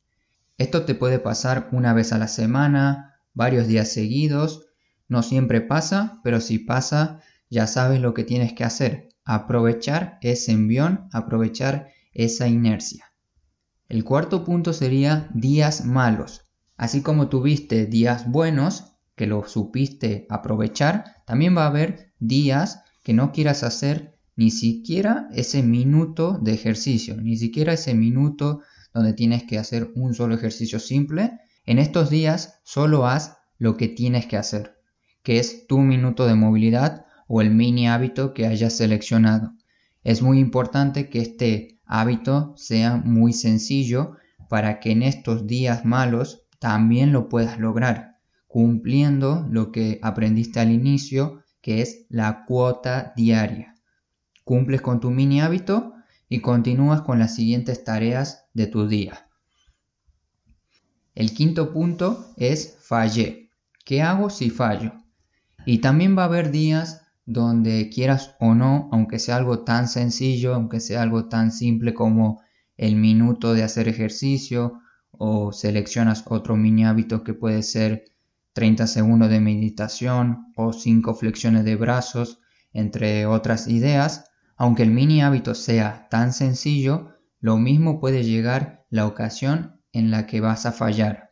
Esto 0.56 0.86
te 0.86 0.94
puede 0.94 1.18
pasar 1.18 1.68
una 1.72 1.92
vez 1.92 2.14
a 2.14 2.18
la 2.18 2.28
semana, 2.28 3.20
varios 3.34 3.66
días 3.68 3.92
seguidos. 3.92 4.66
No 5.06 5.22
siempre 5.22 5.60
pasa, 5.60 6.20
pero 6.24 6.40
si 6.40 6.58
pasa, 6.58 7.20
ya 7.50 7.66
sabes 7.66 8.00
lo 8.00 8.14
que 8.14 8.24
tienes 8.24 8.54
que 8.54 8.64
hacer. 8.64 9.05
Aprovechar 9.26 10.18
ese 10.22 10.52
envión, 10.52 11.08
aprovechar 11.12 11.88
esa 12.14 12.48
inercia. 12.48 13.12
El 13.88 14.04
cuarto 14.04 14.44
punto 14.44 14.72
sería 14.72 15.28
días 15.34 15.84
malos. 15.84 16.42
Así 16.76 17.02
como 17.02 17.28
tuviste 17.28 17.86
días 17.86 18.30
buenos, 18.30 18.94
que 19.16 19.26
lo 19.26 19.46
supiste 19.48 20.26
aprovechar, 20.30 21.16
también 21.26 21.56
va 21.56 21.64
a 21.64 21.68
haber 21.68 22.12
días 22.20 22.82
que 23.02 23.14
no 23.14 23.32
quieras 23.32 23.64
hacer 23.64 24.16
ni 24.36 24.50
siquiera 24.52 25.28
ese 25.32 25.62
minuto 25.62 26.38
de 26.40 26.52
ejercicio, 26.52 27.16
ni 27.16 27.36
siquiera 27.36 27.72
ese 27.72 27.94
minuto 27.94 28.60
donde 28.94 29.12
tienes 29.12 29.42
que 29.42 29.58
hacer 29.58 29.90
un 29.96 30.14
solo 30.14 30.36
ejercicio 30.36 30.78
simple. 30.78 31.40
En 31.64 31.78
estos 31.78 32.10
días 32.10 32.60
solo 32.62 33.06
haz 33.06 33.38
lo 33.58 33.76
que 33.76 33.88
tienes 33.88 34.26
que 34.26 34.36
hacer, 34.36 34.78
que 35.22 35.38
es 35.40 35.66
tu 35.66 35.78
minuto 35.78 36.26
de 36.26 36.36
movilidad 36.36 37.05
o 37.26 37.40
el 37.40 37.50
mini 37.50 37.88
hábito 37.88 38.34
que 38.34 38.46
hayas 38.46 38.76
seleccionado. 38.76 39.52
Es 40.04 40.22
muy 40.22 40.38
importante 40.38 41.08
que 41.08 41.20
este 41.20 41.80
hábito 41.84 42.54
sea 42.56 42.96
muy 42.96 43.32
sencillo 43.32 44.16
para 44.48 44.80
que 44.80 44.92
en 44.92 45.02
estos 45.02 45.46
días 45.46 45.84
malos 45.84 46.46
también 46.58 47.12
lo 47.12 47.28
puedas 47.28 47.58
lograr, 47.58 48.18
cumpliendo 48.46 49.46
lo 49.50 49.72
que 49.72 49.98
aprendiste 50.02 50.60
al 50.60 50.70
inicio, 50.70 51.42
que 51.60 51.82
es 51.82 52.06
la 52.08 52.44
cuota 52.44 53.12
diaria. 53.16 53.74
Cumples 54.44 54.80
con 54.80 55.00
tu 55.00 55.10
mini 55.10 55.40
hábito 55.40 55.94
y 56.28 56.40
continúas 56.40 57.02
con 57.02 57.18
las 57.18 57.34
siguientes 57.34 57.84
tareas 57.84 58.46
de 58.54 58.66
tu 58.66 58.86
día. 58.86 59.28
El 61.14 61.32
quinto 61.32 61.72
punto 61.72 62.32
es 62.36 62.76
fallé. 62.80 63.50
¿Qué 63.84 64.02
hago 64.02 64.30
si 64.30 64.50
fallo? 64.50 64.92
Y 65.64 65.78
también 65.78 66.16
va 66.16 66.22
a 66.22 66.26
haber 66.26 66.50
días 66.50 67.05
donde 67.26 67.90
quieras 67.92 68.36
o 68.38 68.54
no, 68.54 68.88
aunque 68.92 69.18
sea 69.18 69.36
algo 69.36 69.64
tan 69.64 69.88
sencillo, 69.88 70.54
aunque 70.54 70.80
sea 70.80 71.02
algo 71.02 71.28
tan 71.28 71.50
simple 71.50 71.92
como 71.92 72.40
el 72.76 72.96
minuto 72.96 73.52
de 73.52 73.64
hacer 73.64 73.88
ejercicio 73.88 74.80
o 75.10 75.52
seleccionas 75.52 76.24
otro 76.26 76.56
mini 76.56 76.84
hábito 76.84 77.24
que 77.24 77.34
puede 77.34 77.62
ser 77.62 78.04
30 78.52 78.86
segundos 78.86 79.28
de 79.28 79.40
meditación 79.40 80.52
o 80.56 80.72
5 80.72 81.14
flexiones 81.14 81.64
de 81.64 81.76
brazos, 81.76 82.40
entre 82.72 83.26
otras 83.26 83.66
ideas, 83.68 84.30
aunque 84.56 84.84
el 84.84 84.90
mini 84.90 85.20
hábito 85.20 85.54
sea 85.54 86.06
tan 86.10 86.32
sencillo, 86.32 87.10
lo 87.40 87.58
mismo 87.58 88.00
puede 88.00 88.24
llegar 88.24 88.86
la 88.88 89.06
ocasión 89.06 89.80
en 89.92 90.10
la 90.10 90.26
que 90.26 90.40
vas 90.40 90.64
a 90.64 90.72
fallar. 90.72 91.28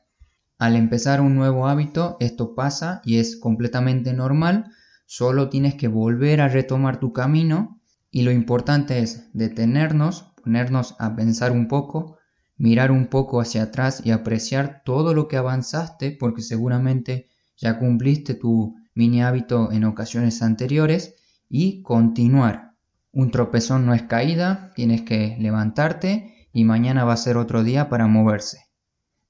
Al 0.58 0.76
empezar 0.76 1.20
un 1.20 1.34
nuevo 1.34 1.68
hábito, 1.68 2.16
esto 2.20 2.54
pasa 2.54 3.00
y 3.04 3.18
es 3.18 3.36
completamente 3.36 4.12
normal, 4.12 4.70
solo 5.06 5.48
tienes 5.48 5.74
que 5.74 5.88
volver 5.88 6.40
a 6.40 6.48
retomar 6.48 6.98
tu 6.98 7.12
camino 7.12 7.80
y 8.10 8.22
lo 8.22 8.30
importante 8.30 9.00
es 9.00 9.30
detenernos, 9.32 10.32
ponernos 10.42 10.94
a 10.98 11.16
pensar 11.16 11.52
un 11.52 11.68
poco, 11.68 12.18
mirar 12.56 12.90
un 12.90 13.06
poco 13.06 13.40
hacia 13.40 13.64
atrás 13.64 14.02
y 14.04 14.10
apreciar 14.10 14.82
todo 14.84 15.14
lo 15.14 15.28
que 15.28 15.36
avanzaste 15.36 16.12
porque 16.12 16.42
seguramente 16.42 17.28
ya 17.56 17.78
cumpliste 17.78 18.34
tu 18.34 18.76
mini 18.94 19.22
hábito 19.22 19.72
en 19.72 19.84
ocasiones 19.84 20.42
anteriores 20.42 21.14
y 21.48 21.82
continuar. 21.82 22.74
Un 23.12 23.30
tropezón 23.30 23.86
no 23.86 23.94
es 23.94 24.02
caída, 24.02 24.72
tienes 24.74 25.02
que 25.02 25.36
levantarte 25.38 26.48
y 26.52 26.64
mañana 26.64 27.04
va 27.04 27.14
a 27.14 27.16
ser 27.16 27.36
otro 27.36 27.62
día 27.62 27.88
para 27.88 28.06
moverse. 28.06 28.66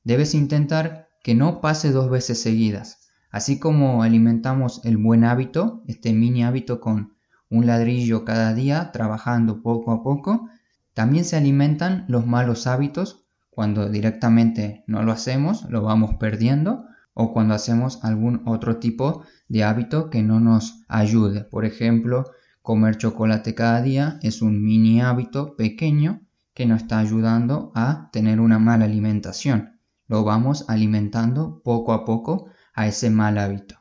Debes 0.04 0.34
intentar 0.34 1.08
que 1.22 1.34
no 1.34 1.60
pase 1.60 1.90
dos 1.90 2.10
veces 2.10 2.40
seguidas. 2.40 3.03
Así 3.34 3.58
como 3.58 4.04
alimentamos 4.04 4.80
el 4.84 4.96
buen 4.96 5.24
hábito, 5.24 5.82
este 5.88 6.12
mini 6.12 6.44
hábito 6.44 6.80
con 6.80 7.14
un 7.50 7.66
ladrillo 7.66 8.24
cada 8.24 8.54
día, 8.54 8.92
trabajando 8.92 9.60
poco 9.60 9.90
a 9.90 10.04
poco, 10.04 10.48
también 10.92 11.24
se 11.24 11.36
alimentan 11.36 12.04
los 12.06 12.28
malos 12.28 12.68
hábitos 12.68 13.26
cuando 13.50 13.88
directamente 13.88 14.84
no 14.86 15.02
lo 15.02 15.10
hacemos, 15.10 15.68
lo 15.68 15.82
vamos 15.82 16.14
perdiendo, 16.14 16.84
o 17.12 17.32
cuando 17.32 17.54
hacemos 17.54 18.04
algún 18.04 18.42
otro 18.46 18.76
tipo 18.76 19.24
de 19.48 19.64
hábito 19.64 20.10
que 20.10 20.22
no 20.22 20.38
nos 20.38 20.84
ayude. 20.86 21.42
Por 21.42 21.64
ejemplo, 21.64 22.30
comer 22.62 22.98
chocolate 22.98 23.56
cada 23.56 23.82
día 23.82 24.20
es 24.22 24.42
un 24.42 24.62
mini 24.62 25.00
hábito 25.00 25.56
pequeño 25.56 26.20
que 26.54 26.66
nos 26.66 26.82
está 26.82 27.00
ayudando 27.00 27.72
a 27.74 28.10
tener 28.12 28.38
una 28.38 28.60
mala 28.60 28.84
alimentación. 28.84 29.80
Lo 30.06 30.22
vamos 30.22 30.66
alimentando 30.68 31.60
poco 31.64 31.94
a 31.94 32.04
poco 32.04 32.46
a 32.74 32.86
ese 32.86 33.08
mal 33.10 33.38
hábito. 33.38 33.76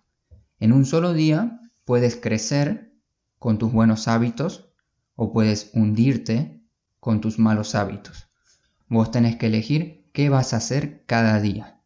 En 0.60 0.72
un 0.72 0.86
solo 0.86 1.14
día 1.14 1.60
puedes 1.84 2.16
crecer 2.16 2.94
con 3.40 3.58
tus 3.58 3.72
buenos 3.74 4.08
hábitos 4.08 4.70
o 5.16 5.34
puedes 5.34 5.72
hundirte 5.74 6.64
con 7.00 7.20
tus 7.20 7.40
malos 7.40 7.76
hábitos. 7.76 8.28
Vos 8.88 9.12
tenés 9.12 9.36
que 9.36 9.48
elegir 9.48 10.06
qué 10.14 10.30
vas 10.30 10.54
a 10.54 10.58
hacer 10.58 11.04
cada 11.06 11.42
día. 11.42 11.82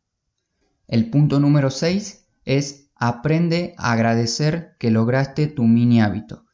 El 0.87 1.09
punto 1.09 1.39
número 1.39 1.71
6 1.71 2.25
es 2.45 2.89
aprende 2.95 3.73
a 3.77 3.93
agradecer 3.93 4.75
que 4.79 4.91
lograste 4.91 5.47
tu 5.47 5.63
mini 5.63 6.01
hábito. 6.01 6.45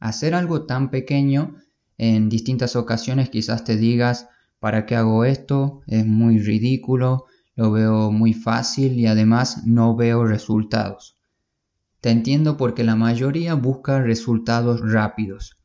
Hacer 0.00 0.34
algo 0.34 0.66
tan 0.66 0.90
pequeño 0.90 1.56
en 1.96 2.28
distintas 2.28 2.76
ocasiones 2.76 3.30
quizás 3.30 3.64
te 3.64 3.76
digas, 3.76 4.28
¿para 4.60 4.86
qué 4.86 4.96
hago 4.96 5.24
esto? 5.24 5.82
Es 5.86 6.06
muy 6.06 6.38
ridículo, 6.38 7.26
lo 7.58 7.70
veo 7.70 8.10
muy 8.10 8.32
fácil 8.32 8.98
y 8.98 9.06
además 9.06 9.66
no 9.66 9.94
veo 9.94 10.24
resultados. 10.24 11.20
Te 12.00 12.08
entiendo 12.08 12.56
porque 12.56 12.84
la 12.84 12.96
mayoría 12.96 13.52
busca 13.52 14.00
resultados 14.00 14.80
rápidos 14.80 15.58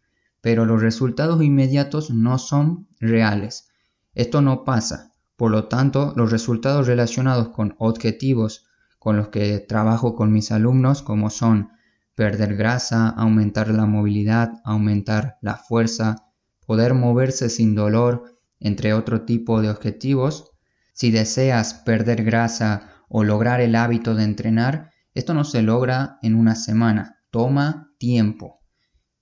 pero 0.43 0.65
los 0.65 0.81
resultados 0.81 1.41
inmediatos 1.41 2.09
no 2.11 2.37
son 2.37 2.89
reales. 2.99 3.69
Esto 4.13 4.41
no 4.41 4.65
pasa. 4.65 5.13
Por 5.37 5.51
lo 5.51 5.69
tanto, 5.69 6.11
los 6.17 6.33
resultados 6.33 6.85
relacionados 6.85 7.47
con 7.47 7.75
objetivos 7.77 8.65
con 8.99 9.15
los 9.15 9.29
que 9.29 9.59
trabajo 9.59 10.15
con 10.15 10.33
mis 10.33 10.51
alumnos, 10.51 11.01
como 11.01 11.29
son 11.29 11.69
perder 12.13 12.57
grasa, 12.57 13.07
aumentar 13.07 13.69
la 13.69 13.85
movilidad, 13.85 14.51
aumentar 14.65 15.37
la 15.39 15.55
fuerza, 15.55 16.25
poder 16.67 16.93
moverse 16.93 17.47
sin 17.47 17.73
dolor, 17.73 18.35
entre 18.59 18.93
otro 18.93 19.21
tipo 19.21 19.61
de 19.61 19.69
objetivos, 19.69 20.51
si 20.93 21.11
deseas 21.11 21.73
perder 21.73 22.23
grasa 22.23 22.89
o 23.09 23.23
lograr 23.23 23.61
el 23.61 23.75
hábito 23.75 24.15
de 24.15 24.23
entrenar, 24.23 24.91
esto 25.13 25.33
no 25.33 25.43
se 25.43 25.61
logra 25.61 26.17
en 26.21 26.35
una 26.35 26.55
semana, 26.55 27.19
toma 27.29 27.91
tiempo 27.97 28.63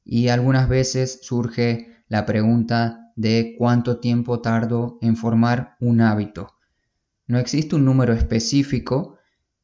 y 0.04 0.30
algunas 0.30 0.68
veces 0.68 1.20
surge 1.22 2.04
la 2.08 2.26
pregunta 2.26 3.12
de 3.16 3.56
cuánto 3.58 4.00
tiempo 4.00 4.42
tardo 4.42 4.98
en 5.02 5.16
formar 5.16 5.76
un 5.80 6.02
hábito. 6.02 6.56
No 7.28 7.40
existe 7.40 7.76
un 7.76 7.86
número 7.86 8.14
específico 8.14 9.18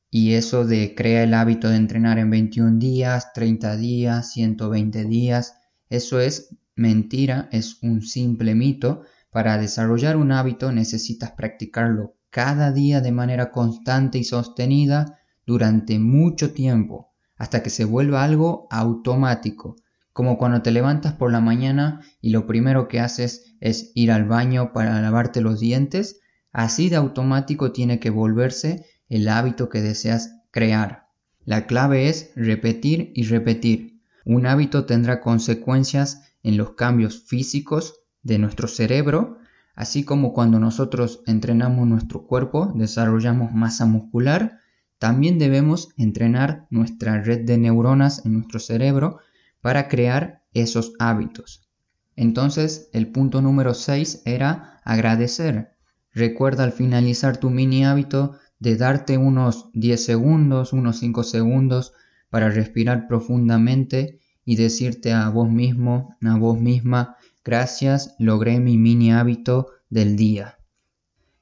y 0.09 0.33
eso 0.33 0.65
de 0.65 0.95
crea 0.95 1.23
el 1.23 1.33
hábito 1.33 1.69
de 1.69 1.77
entrenar 1.77 2.17
en 2.17 2.29
21 2.29 2.77
días, 2.79 3.33
30 3.33 3.75
días, 3.75 4.31
120 4.31 5.05
días, 5.05 5.57
eso 5.89 6.19
es 6.19 6.55
mentira, 6.75 7.49
es 7.51 7.81
un 7.81 8.01
simple 8.01 8.55
mito. 8.55 9.03
Para 9.37 9.59
desarrollar 9.59 10.17
un 10.17 10.31
hábito 10.31 10.71
necesitas 10.71 11.29
practicarlo 11.29 12.15
cada 12.31 12.71
día 12.71 13.01
de 13.01 13.11
manera 13.11 13.51
constante 13.51 14.17
y 14.17 14.23
sostenida 14.23 15.19
durante 15.45 15.99
mucho 15.99 16.53
tiempo, 16.53 17.13
hasta 17.35 17.61
que 17.61 17.69
se 17.69 17.85
vuelva 17.85 18.23
algo 18.23 18.67
automático 18.71 19.75
como 20.11 20.39
cuando 20.39 20.63
te 20.63 20.71
levantas 20.71 21.13
por 21.13 21.31
la 21.31 21.39
mañana 21.39 22.01
y 22.19 22.31
lo 22.31 22.47
primero 22.47 22.87
que 22.87 22.99
haces 22.99 23.53
es 23.59 23.91
ir 23.93 24.11
al 24.11 24.25
baño 24.25 24.73
para 24.73 24.99
lavarte 25.03 25.41
los 25.41 25.59
dientes, 25.59 26.19
así 26.51 26.89
de 26.89 26.95
automático 26.95 27.71
tiene 27.71 27.99
que 27.99 28.09
volverse 28.09 28.87
el 29.07 29.29
hábito 29.29 29.69
que 29.69 29.83
deseas 29.83 30.41
crear. 30.49 31.09
La 31.45 31.67
clave 31.67 32.09
es 32.09 32.31
repetir 32.35 33.11
y 33.13 33.25
repetir. 33.25 34.01
Un 34.25 34.47
hábito 34.47 34.85
tendrá 34.85 35.21
consecuencias 35.21 36.23
en 36.41 36.57
los 36.57 36.71
cambios 36.71 37.23
físicos 37.27 38.01
de 38.23 38.39
nuestro 38.39 38.67
cerebro, 38.67 39.37
así 39.75 40.03
como 40.03 40.33
cuando 40.33 40.59
nosotros 40.59 41.21
entrenamos 41.25 41.87
nuestro 41.87 42.25
cuerpo, 42.25 42.71
desarrollamos 42.75 43.53
masa 43.53 43.85
muscular, 43.85 44.59
también 44.99 45.37
debemos 45.37 45.89
entrenar 45.97 46.65
nuestra 46.69 47.21
red 47.21 47.45
de 47.45 47.57
neuronas 47.57 48.25
en 48.25 48.33
nuestro 48.33 48.59
cerebro 48.59 49.19
para 49.61 49.87
crear 49.87 50.41
esos 50.53 50.93
hábitos. 50.99 51.67
Entonces 52.15 52.89
el 52.93 53.11
punto 53.11 53.41
número 53.41 53.75
6 53.75 54.23
era 54.25 54.81
agradecer. 54.83 55.73
Recuerda 56.13 56.63
al 56.63 56.71
finalizar 56.71 57.37
tu 57.37 57.51
mini 57.51 57.85
hábito 57.85 58.37
de 58.59 58.75
darte 58.75 59.19
unos 59.19 59.69
10 59.73 60.03
segundos, 60.03 60.73
unos 60.73 60.97
5 60.97 61.23
segundos 61.23 61.93
para 62.31 62.49
respirar 62.49 63.07
profundamente 63.07 64.19
y 64.43 64.55
decirte 64.55 65.13
a 65.13 65.29
vos 65.29 65.49
mismo, 65.49 66.15
a 66.21 66.37
vos 66.37 66.59
misma, 66.59 67.16
gracias, 67.47 68.13
logré 68.19 68.59
mi 68.59 68.77
mini 68.77 69.13
hábito 69.13 69.69
del 69.89 70.17
día. 70.17 70.59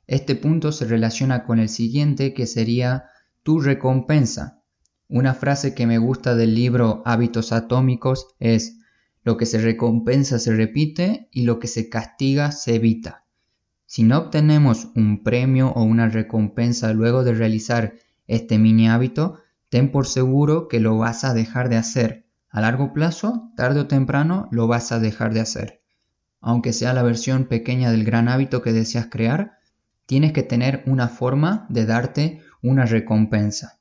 Este 0.05 0.35
punto 0.35 0.71
se 0.71 0.85
relaciona 0.85 1.45
con 1.45 1.57
el 1.57 1.67
siguiente 1.67 2.35
que 2.35 2.45
sería 2.45 3.05
tu 3.41 3.59
recompensa. 3.59 4.61
Una 5.09 5.33
frase 5.33 5.73
que 5.73 5.87
me 5.87 5.97
gusta 5.97 6.35
del 6.35 6.53
libro 6.53 7.01
Hábitos 7.05 7.51
Atómicos 7.51 8.27
es 8.39 8.77
lo 9.23 9.35
que 9.35 9.47
se 9.47 9.57
recompensa 9.57 10.37
se 10.37 10.55
repite 10.55 11.27
y 11.31 11.41
lo 11.41 11.57
que 11.57 11.67
se 11.67 11.89
castiga 11.89 12.51
se 12.51 12.75
evita. 12.75 13.25
Si 13.87 14.03
no 14.03 14.19
obtenemos 14.19 14.89
un 14.95 15.23
premio 15.23 15.69
o 15.69 15.81
una 15.81 16.07
recompensa 16.07 16.93
luego 16.93 17.23
de 17.23 17.33
realizar 17.33 17.95
este 18.27 18.59
mini 18.59 18.87
hábito, 18.87 19.39
ten 19.69 19.91
por 19.91 20.05
seguro 20.05 20.67
que 20.67 20.79
lo 20.79 20.99
vas 20.99 21.23
a 21.23 21.33
dejar 21.33 21.69
de 21.69 21.77
hacer 21.77 22.25
a 22.55 22.61
largo 22.61 22.93
plazo, 22.93 23.51
tarde 23.57 23.81
o 23.81 23.87
temprano, 23.87 24.47
lo 24.49 24.67
vas 24.67 24.93
a 24.93 24.99
dejar 24.99 25.33
de 25.33 25.41
hacer. 25.41 25.84
Aunque 26.47 26.73
sea 26.73 26.93
la 26.93 27.01
versión 27.01 27.45
pequeña 27.45 27.89
del 27.89 28.03
gran 28.03 28.29
hábito 28.29 28.61
que 28.61 28.71
deseas 28.71 29.07
crear, 29.07 29.57
tienes 30.05 30.31
que 30.31 30.43
tener 30.43 30.83
una 30.85 31.07
forma 31.07 31.65
de 31.69 31.87
darte 31.87 32.41
una 32.61 32.85
recompensa. 32.85 33.79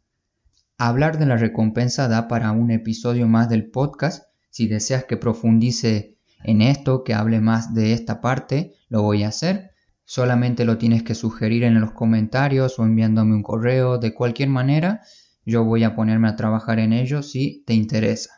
Hablar 0.79 1.19
de 1.19 1.27
la 1.27 1.37
recompensa 1.37 2.09
da 2.09 2.27
para 2.27 2.53
un 2.53 2.71
episodio 2.71 3.29
más 3.29 3.51
del 3.51 3.71
podcast. 3.71 4.29
Si 4.49 4.67
deseas 4.67 5.05
que 5.05 5.19
profundice 5.19 6.17
en 6.43 6.63
esto, 6.63 7.05
que 7.05 7.13
hable 7.13 7.43
más 7.43 7.75
de 7.75 7.93
esta 7.93 8.23
parte, 8.23 8.73
lo 8.89 9.03
voy 9.03 9.25
a 9.25 9.29
hacer. 9.29 9.73
Solamente 10.07 10.65
lo 10.65 10.79
tienes 10.79 11.03
que 11.03 11.15
sugerir 11.15 11.65
en 11.65 11.79
los 11.79 11.93
comentarios 11.93 12.79
o 12.79 12.85
enviándome 12.85 13.35
un 13.35 13.43
correo. 13.43 13.99
De 13.99 14.15
cualquier 14.15 14.49
manera, 14.49 15.03
yo 15.45 15.65
voy 15.65 15.85
a 15.85 15.95
ponerme 15.95 16.29
a 16.29 16.37
trabajar 16.37 16.79
en 16.79 16.95
ello 16.95 17.23
si 17.23 17.63
te 17.67 17.75
interesa. 17.75 18.34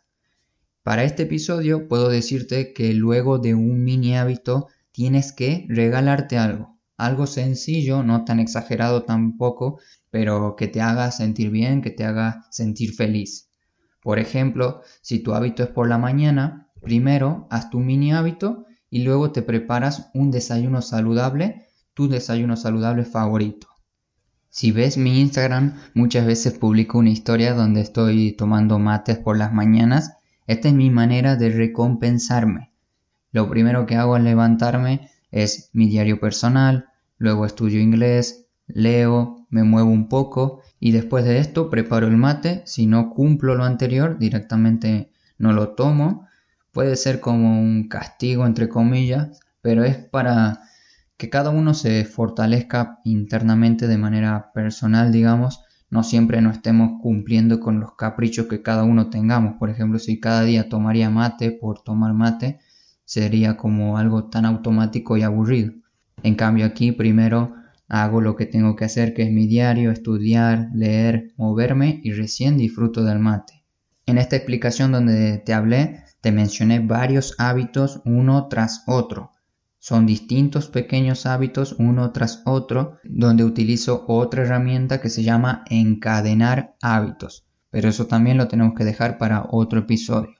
Para 0.86 1.02
este 1.02 1.24
episodio 1.24 1.88
puedo 1.88 2.10
decirte 2.10 2.72
que 2.72 2.94
luego 2.94 3.40
de 3.40 3.56
un 3.56 3.82
mini 3.82 4.16
hábito 4.16 4.68
tienes 4.92 5.32
que 5.32 5.66
regalarte 5.68 6.38
algo. 6.38 6.78
Algo 6.96 7.26
sencillo, 7.26 8.04
no 8.04 8.24
tan 8.24 8.38
exagerado 8.38 9.02
tampoco, 9.02 9.80
pero 10.10 10.54
que 10.54 10.68
te 10.68 10.80
haga 10.80 11.10
sentir 11.10 11.50
bien, 11.50 11.82
que 11.82 11.90
te 11.90 12.04
haga 12.04 12.46
sentir 12.52 12.94
feliz. 12.94 13.50
Por 14.00 14.20
ejemplo, 14.20 14.80
si 15.02 15.18
tu 15.18 15.34
hábito 15.34 15.64
es 15.64 15.70
por 15.70 15.88
la 15.88 15.98
mañana, 15.98 16.68
primero 16.80 17.48
haz 17.50 17.68
tu 17.68 17.80
mini 17.80 18.12
hábito 18.12 18.64
y 18.88 19.02
luego 19.02 19.32
te 19.32 19.42
preparas 19.42 20.10
un 20.14 20.30
desayuno 20.30 20.82
saludable, 20.82 21.66
tu 21.94 22.08
desayuno 22.08 22.56
saludable 22.56 23.04
favorito. 23.04 23.66
Si 24.50 24.70
ves 24.70 24.98
mi 24.98 25.20
Instagram, 25.20 25.80
muchas 25.94 26.26
veces 26.26 26.56
publico 26.56 26.98
una 26.98 27.10
historia 27.10 27.54
donde 27.54 27.80
estoy 27.80 28.36
tomando 28.36 28.78
mates 28.78 29.18
por 29.18 29.36
las 29.36 29.52
mañanas 29.52 30.12
esta 30.46 30.68
es 30.68 30.74
mi 30.74 30.90
manera 30.90 31.36
de 31.36 31.50
recompensarme. 31.50 32.72
Lo 33.32 33.48
primero 33.50 33.86
que 33.86 33.96
hago 33.96 34.14
al 34.14 34.24
levantarme 34.24 35.10
es 35.30 35.70
mi 35.72 35.88
diario 35.88 36.20
personal, 36.20 36.86
luego 37.18 37.46
estudio 37.46 37.80
inglés, 37.80 38.46
leo, 38.66 39.46
me 39.50 39.62
muevo 39.62 39.90
un 39.90 40.08
poco 40.08 40.62
y 40.80 40.92
después 40.92 41.24
de 41.24 41.38
esto 41.38 41.70
preparo 41.70 42.06
el 42.06 42.16
mate. 42.16 42.62
Si 42.66 42.86
no 42.86 43.10
cumplo 43.10 43.54
lo 43.54 43.64
anterior, 43.64 44.18
directamente 44.18 45.10
no 45.38 45.52
lo 45.52 45.70
tomo. 45.70 46.26
Puede 46.72 46.96
ser 46.96 47.20
como 47.20 47.60
un 47.60 47.88
castigo, 47.88 48.46
entre 48.46 48.68
comillas, 48.68 49.40
pero 49.62 49.84
es 49.84 49.96
para 49.96 50.60
que 51.16 51.30
cada 51.30 51.50
uno 51.50 51.74
se 51.74 52.04
fortalezca 52.04 53.00
internamente 53.04 53.86
de 53.86 53.96
manera 53.96 54.52
personal, 54.52 55.12
digamos, 55.12 55.64
no 55.90 56.02
siempre 56.02 56.40
no 56.40 56.50
estemos 56.50 57.00
cumpliendo 57.00 57.60
con 57.60 57.80
los 57.80 57.94
caprichos 57.94 58.46
que 58.46 58.62
cada 58.62 58.84
uno 58.84 59.08
tengamos. 59.10 59.54
Por 59.58 59.70
ejemplo, 59.70 59.98
si 59.98 60.20
cada 60.20 60.42
día 60.42 60.68
tomaría 60.68 61.10
mate 61.10 61.52
por 61.52 61.82
tomar 61.82 62.12
mate, 62.12 62.58
sería 63.04 63.56
como 63.56 63.98
algo 63.98 64.24
tan 64.24 64.44
automático 64.44 65.16
y 65.16 65.22
aburrido. 65.22 65.72
En 66.22 66.34
cambio 66.34 66.66
aquí 66.66 66.92
primero 66.92 67.54
hago 67.88 68.20
lo 68.20 68.34
que 68.34 68.46
tengo 68.46 68.74
que 68.74 68.84
hacer, 68.84 69.14
que 69.14 69.22
es 69.22 69.30
mi 69.30 69.46
diario, 69.46 69.92
estudiar, 69.92 70.70
leer, 70.74 71.32
moverme 71.36 72.00
y 72.02 72.12
recién 72.12 72.56
disfruto 72.56 73.04
del 73.04 73.20
mate. 73.20 73.64
En 74.06 74.18
esta 74.18 74.36
explicación 74.36 74.92
donde 74.92 75.38
te 75.38 75.54
hablé, 75.54 76.04
te 76.20 76.32
mencioné 76.32 76.80
varios 76.80 77.34
hábitos 77.38 78.02
uno 78.04 78.48
tras 78.48 78.82
otro. 78.86 79.30
Son 79.88 80.04
distintos 80.04 80.66
pequeños 80.66 81.26
hábitos 81.26 81.76
uno 81.78 82.10
tras 82.10 82.42
otro 82.44 82.98
donde 83.04 83.44
utilizo 83.44 84.04
otra 84.08 84.42
herramienta 84.42 85.00
que 85.00 85.08
se 85.08 85.22
llama 85.22 85.64
encadenar 85.70 86.74
hábitos. 86.82 87.46
Pero 87.70 87.88
eso 87.88 88.08
también 88.08 88.36
lo 88.36 88.48
tenemos 88.48 88.74
que 88.76 88.84
dejar 88.84 89.16
para 89.16 89.46
otro 89.48 89.78
episodio. 89.78 90.34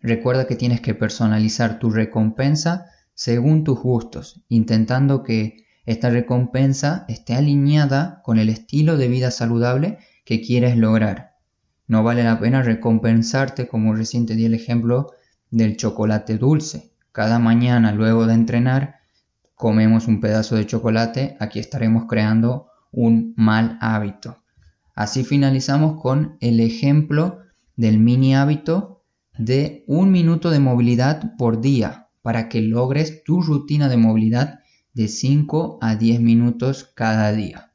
Recuerda 0.00 0.48
que 0.48 0.56
tienes 0.56 0.80
que 0.80 0.96
personalizar 0.96 1.78
tu 1.78 1.92
recompensa 1.92 2.86
según 3.14 3.62
tus 3.62 3.78
gustos, 3.78 4.42
intentando 4.48 5.22
que 5.22 5.66
esta 5.86 6.10
recompensa 6.10 7.04
esté 7.06 7.36
alineada 7.36 8.20
con 8.24 8.40
el 8.40 8.48
estilo 8.48 8.96
de 8.96 9.06
vida 9.06 9.30
saludable 9.30 9.98
que 10.24 10.40
quieres 10.40 10.76
lograr. 10.76 11.36
No 11.86 12.02
vale 12.02 12.24
la 12.24 12.40
pena 12.40 12.60
recompensarte, 12.64 13.68
como 13.68 13.94
recién 13.94 14.26
te 14.26 14.34
di 14.34 14.46
el 14.46 14.54
ejemplo 14.54 15.12
del 15.48 15.76
chocolate 15.76 16.38
dulce. 16.38 16.90
Cada 17.12 17.38
mañana 17.38 17.92
luego 17.92 18.26
de 18.26 18.34
entrenar 18.34 19.00
comemos 19.54 20.06
un 20.06 20.20
pedazo 20.20 20.56
de 20.56 20.66
chocolate, 20.66 21.36
aquí 21.40 21.58
estaremos 21.58 22.04
creando 22.08 22.68
un 22.92 23.34
mal 23.36 23.78
hábito. 23.80 24.38
Así 24.94 25.24
finalizamos 25.24 26.00
con 26.00 26.36
el 26.40 26.60
ejemplo 26.60 27.40
del 27.76 27.98
mini 27.98 28.34
hábito 28.34 29.02
de 29.36 29.84
un 29.86 30.12
minuto 30.12 30.50
de 30.50 30.60
movilidad 30.60 31.36
por 31.36 31.60
día 31.60 32.08
para 32.22 32.48
que 32.48 32.60
logres 32.60 33.24
tu 33.24 33.42
rutina 33.42 33.88
de 33.88 33.96
movilidad 33.96 34.60
de 34.92 35.08
5 35.08 35.78
a 35.80 35.96
10 35.96 36.20
minutos 36.20 36.90
cada 36.94 37.32
día. 37.32 37.72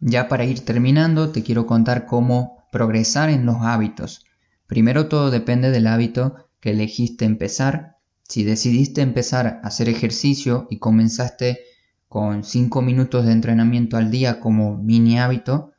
Ya 0.00 0.28
para 0.28 0.44
ir 0.44 0.60
terminando 0.60 1.30
te 1.30 1.42
quiero 1.42 1.66
contar 1.66 2.06
cómo 2.06 2.66
progresar 2.70 3.30
en 3.30 3.46
los 3.46 3.56
hábitos. 3.62 4.24
Primero 4.66 5.08
todo 5.08 5.30
depende 5.30 5.70
del 5.70 5.86
hábito 5.86 6.34
que 6.60 6.70
elegiste 6.70 7.24
empezar 7.24 7.91
si 8.32 8.44
decidiste 8.44 9.02
empezar 9.02 9.46
a 9.46 9.66
hacer 9.66 9.90
ejercicio 9.90 10.66
y 10.70 10.78
comenzaste 10.78 11.58
con 12.08 12.44
5 12.44 12.80
minutos 12.80 13.26
de 13.26 13.32
entrenamiento 13.32 13.98
al 13.98 14.10
día 14.10 14.40
como 14.40 14.78
mini 14.78 15.18
hábito, 15.18 15.74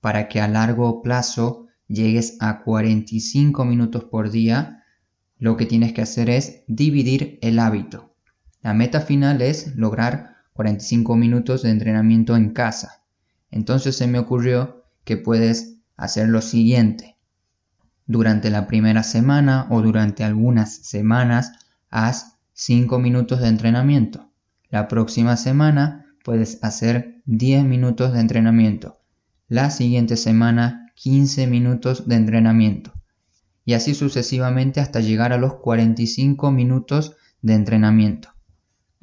para 0.00 0.26
que 0.26 0.40
a 0.40 0.48
largo 0.48 1.02
plazo 1.02 1.66
llegues 1.86 2.38
a 2.40 2.62
45 2.62 3.62
minutos 3.66 4.04
por 4.04 4.30
día, 4.30 4.84
lo 5.36 5.58
que 5.58 5.66
tienes 5.66 5.92
que 5.92 6.00
hacer 6.00 6.30
es 6.30 6.62
dividir 6.66 7.38
el 7.42 7.58
hábito. 7.58 8.14
La 8.62 8.72
meta 8.72 9.02
final 9.02 9.42
es 9.42 9.76
lograr 9.76 10.36
45 10.54 11.14
minutos 11.14 11.62
de 11.62 11.72
entrenamiento 11.72 12.36
en 12.36 12.54
casa. 12.54 13.02
Entonces 13.50 13.96
se 13.96 14.06
me 14.06 14.18
ocurrió 14.18 14.86
que 15.04 15.18
puedes 15.18 15.76
hacer 15.98 16.30
lo 16.30 16.40
siguiente. 16.40 17.18
Durante 18.06 18.48
la 18.48 18.66
primera 18.66 19.02
semana 19.02 19.66
o 19.68 19.82
durante 19.82 20.24
algunas 20.24 20.74
semanas 20.74 21.52
haz 21.90 22.38
5 22.54 22.98
minutos 22.98 23.40
de 23.40 23.48
entrenamiento. 23.48 24.30
La 24.70 24.88
próxima 24.88 25.36
semana 25.36 26.06
puedes 26.24 26.62
hacer 26.62 27.22
10 27.26 27.64
minutos 27.64 28.12
de 28.12 28.20
entrenamiento. 28.20 28.98
La 29.48 29.70
siguiente 29.70 30.16
semana 30.16 30.92
15 30.96 31.46
minutos 31.46 32.08
de 32.08 32.16
entrenamiento. 32.16 32.92
Y 33.64 33.74
así 33.74 33.94
sucesivamente 33.94 34.80
hasta 34.80 35.00
llegar 35.00 35.32
a 35.32 35.38
los 35.38 35.54
45 35.54 36.50
minutos 36.50 37.16
de 37.42 37.54
entrenamiento. 37.54 38.30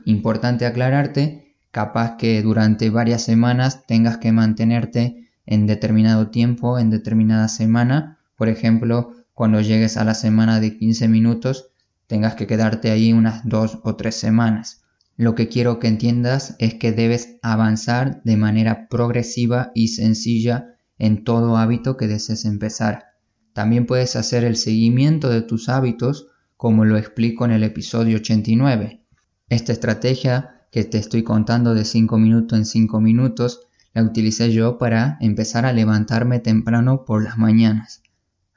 Importante 0.05 0.65
aclararte, 0.65 1.55
capaz 1.71 2.17
que 2.17 2.41
durante 2.41 2.89
varias 2.89 3.23
semanas 3.23 3.85
tengas 3.87 4.17
que 4.17 4.31
mantenerte 4.31 5.29
en 5.45 5.67
determinado 5.67 6.29
tiempo, 6.29 6.79
en 6.79 6.89
determinada 6.89 7.47
semana. 7.47 8.19
Por 8.35 8.49
ejemplo, 8.49 9.13
cuando 9.33 9.61
llegues 9.61 9.97
a 9.97 10.03
la 10.03 10.13
semana 10.13 10.59
de 10.59 10.77
15 10.77 11.07
minutos, 11.07 11.71
tengas 12.07 12.35
que 12.35 12.47
quedarte 12.47 12.91
ahí 12.91 13.13
unas 13.13 13.47
dos 13.47 13.79
o 13.83 13.95
tres 13.95 14.15
semanas. 14.15 14.81
Lo 15.17 15.33
que 15.33 15.47
quiero 15.47 15.79
que 15.79 15.87
entiendas 15.87 16.55
es 16.59 16.73
que 16.73 16.91
debes 16.91 17.37
avanzar 17.41 18.21
de 18.23 18.37
manera 18.37 18.87
progresiva 18.89 19.71
y 19.73 19.89
sencilla 19.89 20.75
en 20.97 21.23
todo 21.23 21.57
hábito 21.57 21.97
que 21.97 22.07
desees 22.07 22.45
empezar. 22.45 23.05
También 23.53 23.85
puedes 23.85 24.15
hacer 24.15 24.43
el 24.43 24.57
seguimiento 24.57 25.29
de 25.29 25.41
tus 25.41 25.69
hábitos 25.69 26.27
como 26.57 26.83
lo 26.83 26.97
explico 26.97 27.45
en 27.45 27.51
el 27.51 27.63
episodio 27.63 28.17
89. 28.17 29.01
Esta 29.47 29.71
estrategia 29.71 30.67
que 30.71 30.83
te 30.83 30.97
estoy 30.97 31.23
contando 31.23 31.73
de 31.73 31.85
5 31.85 32.17
minutos 32.17 32.57
en 32.57 32.65
5 32.65 32.99
minutos 32.99 33.61
la 33.93 34.03
utilicé 34.03 34.51
yo 34.51 34.77
para 34.77 35.17
empezar 35.21 35.65
a 35.65 35.71
levantarme 35.71 36.39
temprano 36.39 37.05
por 37.05 37.23
las 37.23 37.37
mañanas. 37.37 38.03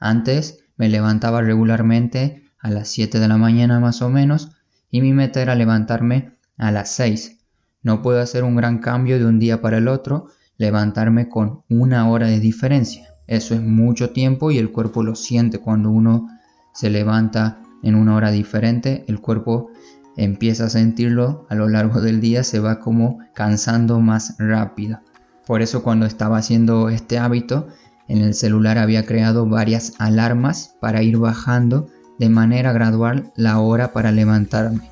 Antes 0.01 0.65
me 0.77 0.89
levantaba 0.89 1.43
regularmente 1.43 2.48
a 2.61 2.71
las 2.71 2.89
7 2.89 3.19
de 3.21 3.29
la 3.29 3.37
mañana 3.37 3.81
más 3.81 4.03
o 4.03 4.09
menos 4.09 4.53
y 4.91 5.01
mi 5.01 5.13
meta 5.13 5.43
era 5.43 5.55
levantarme 5.55 6.33
a 6.57 6.73
las 6.73 6.91
6. 6.91 7.39
No 7.83 8.03
puedo 8.03 8.21
hacer 8.21 8.45
un 8.45 8.57
gran 8.57 8.79
cambio 8.79 9.19
de 9.19 9.27
un 9.27 9.39
día 9.39 9.61
para 9.61 9.79
el 9.79 9.89
otro, 9.89 10.29
levantarme 10.57 11.29
con 11.29 11.63
una 11.69 12.09
hora 12.09 12.27
de 12.27 12.41
diferencia. 12.41 13.09
Eso 13.27 13.55
es 13.55 13.63
mucho 13.63 14.11
tiempo 14.11 14.51
y 14.51 14.59
el 14.59 14.73
cuerpo 14.73 15.03
lo 15.03 15.15
siente 15.15 15.59
cuando 15.59 15.91
uno 15.91 16.29
se 16.73 16.91
levanta 16.91 17.61
en 17.83 17.95
una 17.95 18.17
hora 18.17 18.31
diferente, 18.31 19.05
el 19.07 19.21
cuerpo 19.21 19.71
empieza 20.17 20.65
a 20.65 20.71
sentirlo 20.71 21.47
a 21.49 21.55
lo 21.55 21.69
largo 21.69 22.01
del 22.01 22.21
día, 22.21 22.43
se 22.43 22.59
va 22.59 22.81
como 22.81 23.19
cansando 23.35 24.01
más 24.01 24.35
rápido. 24.39 25.01
Por 25.47 25.63
eso 25.63 25.83
cuando 25.83 26.07
estaba 26.07 26.39
haciendo 26.39 26.89
este 26.89 27.19
hábito, 27.19 27.69
en 28.09 28.19
el 28.19 28.35
celular 28.35 28.79
había 28.79 29.07
creado 29.07 29.47
varias 29.47 29.95
alarmas 29.99 30.77
para 30.81 31.03
ir 31.03 31.19
bajando 31.19 31.89
de 32.19 32.29
manera 32.29 32.73
gradual 32.73 33.33
la 33.37 33.59
hora 33.61 33.93
para 33.93 34.13
levantarme. 34.13 34.91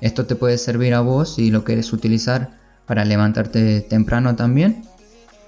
Esto 0.00 0.26
te 0.26 0.34
puede 0.34 0.58
servir 0.58 0.94
a 0.94 1.00
vos 1.00 1.34
si 1.34 1.50
lo 1.50 1.64
quieres 1.64 1.92
utilizar 1.92 2.50
para 2.86 3.04
levantarte 3.04 3.80
temprano 3.80 4.34
también. 4.34 4.82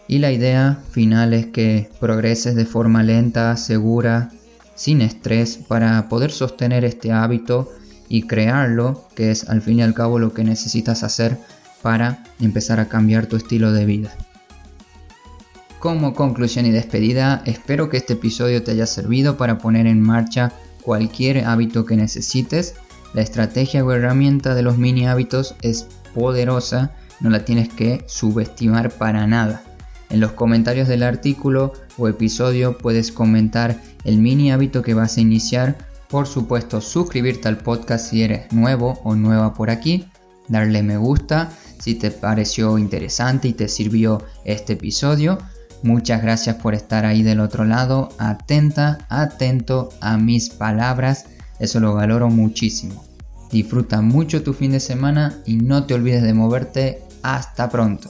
Y 0.06 0.18
la 0.18 0.30
idea 0.32 0.78
final 0.90 1.32
es 1.32 1.46
que 1.46 1.90
progreses 1.98 2.54
de 2.54 2.66
forma 2.66 3.02
lenta, 3.02 3.56
segura, 3.56 4.30
sin 4.74 5.00
estrés 5.00 5.56
para 5.56 6.08
poder 6.08 6.30
sostener 6.30 6.84
este 6.84 7.10
hábito 7.10 7.70
y 8.08 8.26
crearlo, 8.26 9.08
que 9.14 9.30
es 9.30 9.48
al 9.48 9.62
fin 9.62 9.78
y 9.78 9.82
al 9.82 9.94
cabo 9.94 10.18
lo 10.18 10.34
que 10.34 10.44
necesitas 10.44 11.02
hacer 11.02 11.38
para 11.82 12.22
empezar 12.40 12.80
a 12.80 12.88
cambiar 12.88 13.26
tu 13.26 13.36
estilo 13.36 13.72
de 13.72 13.86
vida. 13.86 14.10
Como 15.78 16.14
conclusión 16.14 16.64
y 16.64 16.70
despedida, 16.70 17.42
espero 17.44 17.90
que 17.90 17.98
este 17.98 18.14
episodio 18.14 18.62
te 18.62 18.70
haya 18.70 18.86
servido 18.86 19.36
para 19.36 19.58
poner 19.58 19.86
en 19.86 20.00
marcha 20.00 20.52
cualquier 20.84 21.44
hábito 21.44 21.84
que 21.84 21.96
necesites. 21.96 22.74
La 23.14 23.22
estrategia 23.22 23.84
o 23.84 23.92
herramienta 23.92 24.54
de 24.54 24.62
los 24.62 24.76
mini 24.78 25.06
hábitos 25.06 25.54
es 25.62 25.86
poderosa, 26.14 26.92
no 27.20 27.30
la 27.30 27.44
tienes 27.44 27.68
que 27.68 28.04
subestimar 28.06 28.90
para 28.90 29.26
nada. 29.26 29.62
En 30.10 30.20
los 30.20 30.32
comentarios 30.32 30.86
del 30.86 31.02
artículo 31.02 31.72
o 31.96 32.08
episodio 32.08 32.78
puedes 32.78 33.10
comentar 33.10 33.80
el 34.04 34.18
mini 34.18 34.52
hábito 34.52 34.82
que 34.82 34.94
vas 34.94 35.16
a 35.16 35.20
iniciar. 35.20 35.76
Por 36.08 36.26
supuesto, 36.26 36.80
suscribirte 36.80 37.48
al 37.48 37.58
podcast 37.58 38.10
si 38.10 38.22
eres 38.22 38.52
nuevo 38.52 39.00
o 39.02 39.16
nueva 39.16 39.54
por 39.54 39.70
aquí, 39.70 40.06
darle 40.48 40.82
me 40.82 40.96
gusta 40.96 41.50
si 41.80 41.94
te 41.94 42.10
pareció 42.10 42.78
interesante 42.78 43.48
y 43.48 43.52
te 43.54 43.68
sirvió 43.68 44.22
este 44.44 44.74
episodio. 44.74 45.38
Muchas 45.84 46.22
gracias 46.22 46.56
por 46.56 46.74
estar 46.74 47.04
ahí 47.04 47.22
del 47.22 47.40
otro 47.40 47.66
lado, 47.66 48.08
atenta, 48.18 49.00
atento 49.10 49.90
a 50.00 50.16
mis 50.16 50.48
palabras, 50.48 51.26
eso 51.58 51.78
lo 51.78 51.92
valoro 51.92 52.30
muchísimo. 52.30 53.04
Disfruta 53.52 54.00
mucho 54.00 54.42
tu 54.42 54.54
fin 54.54 54.72
de 54.72 54.80
semana 54.80 55.34
y 55.44 55.56
no 55.56 55.84
te 55.84 55.92
olvides 55.92 56.22
de 56.22 56.32
moverte. 56.32 57.02
Hasta 57.22 57.68
pronto. 57.68 58.08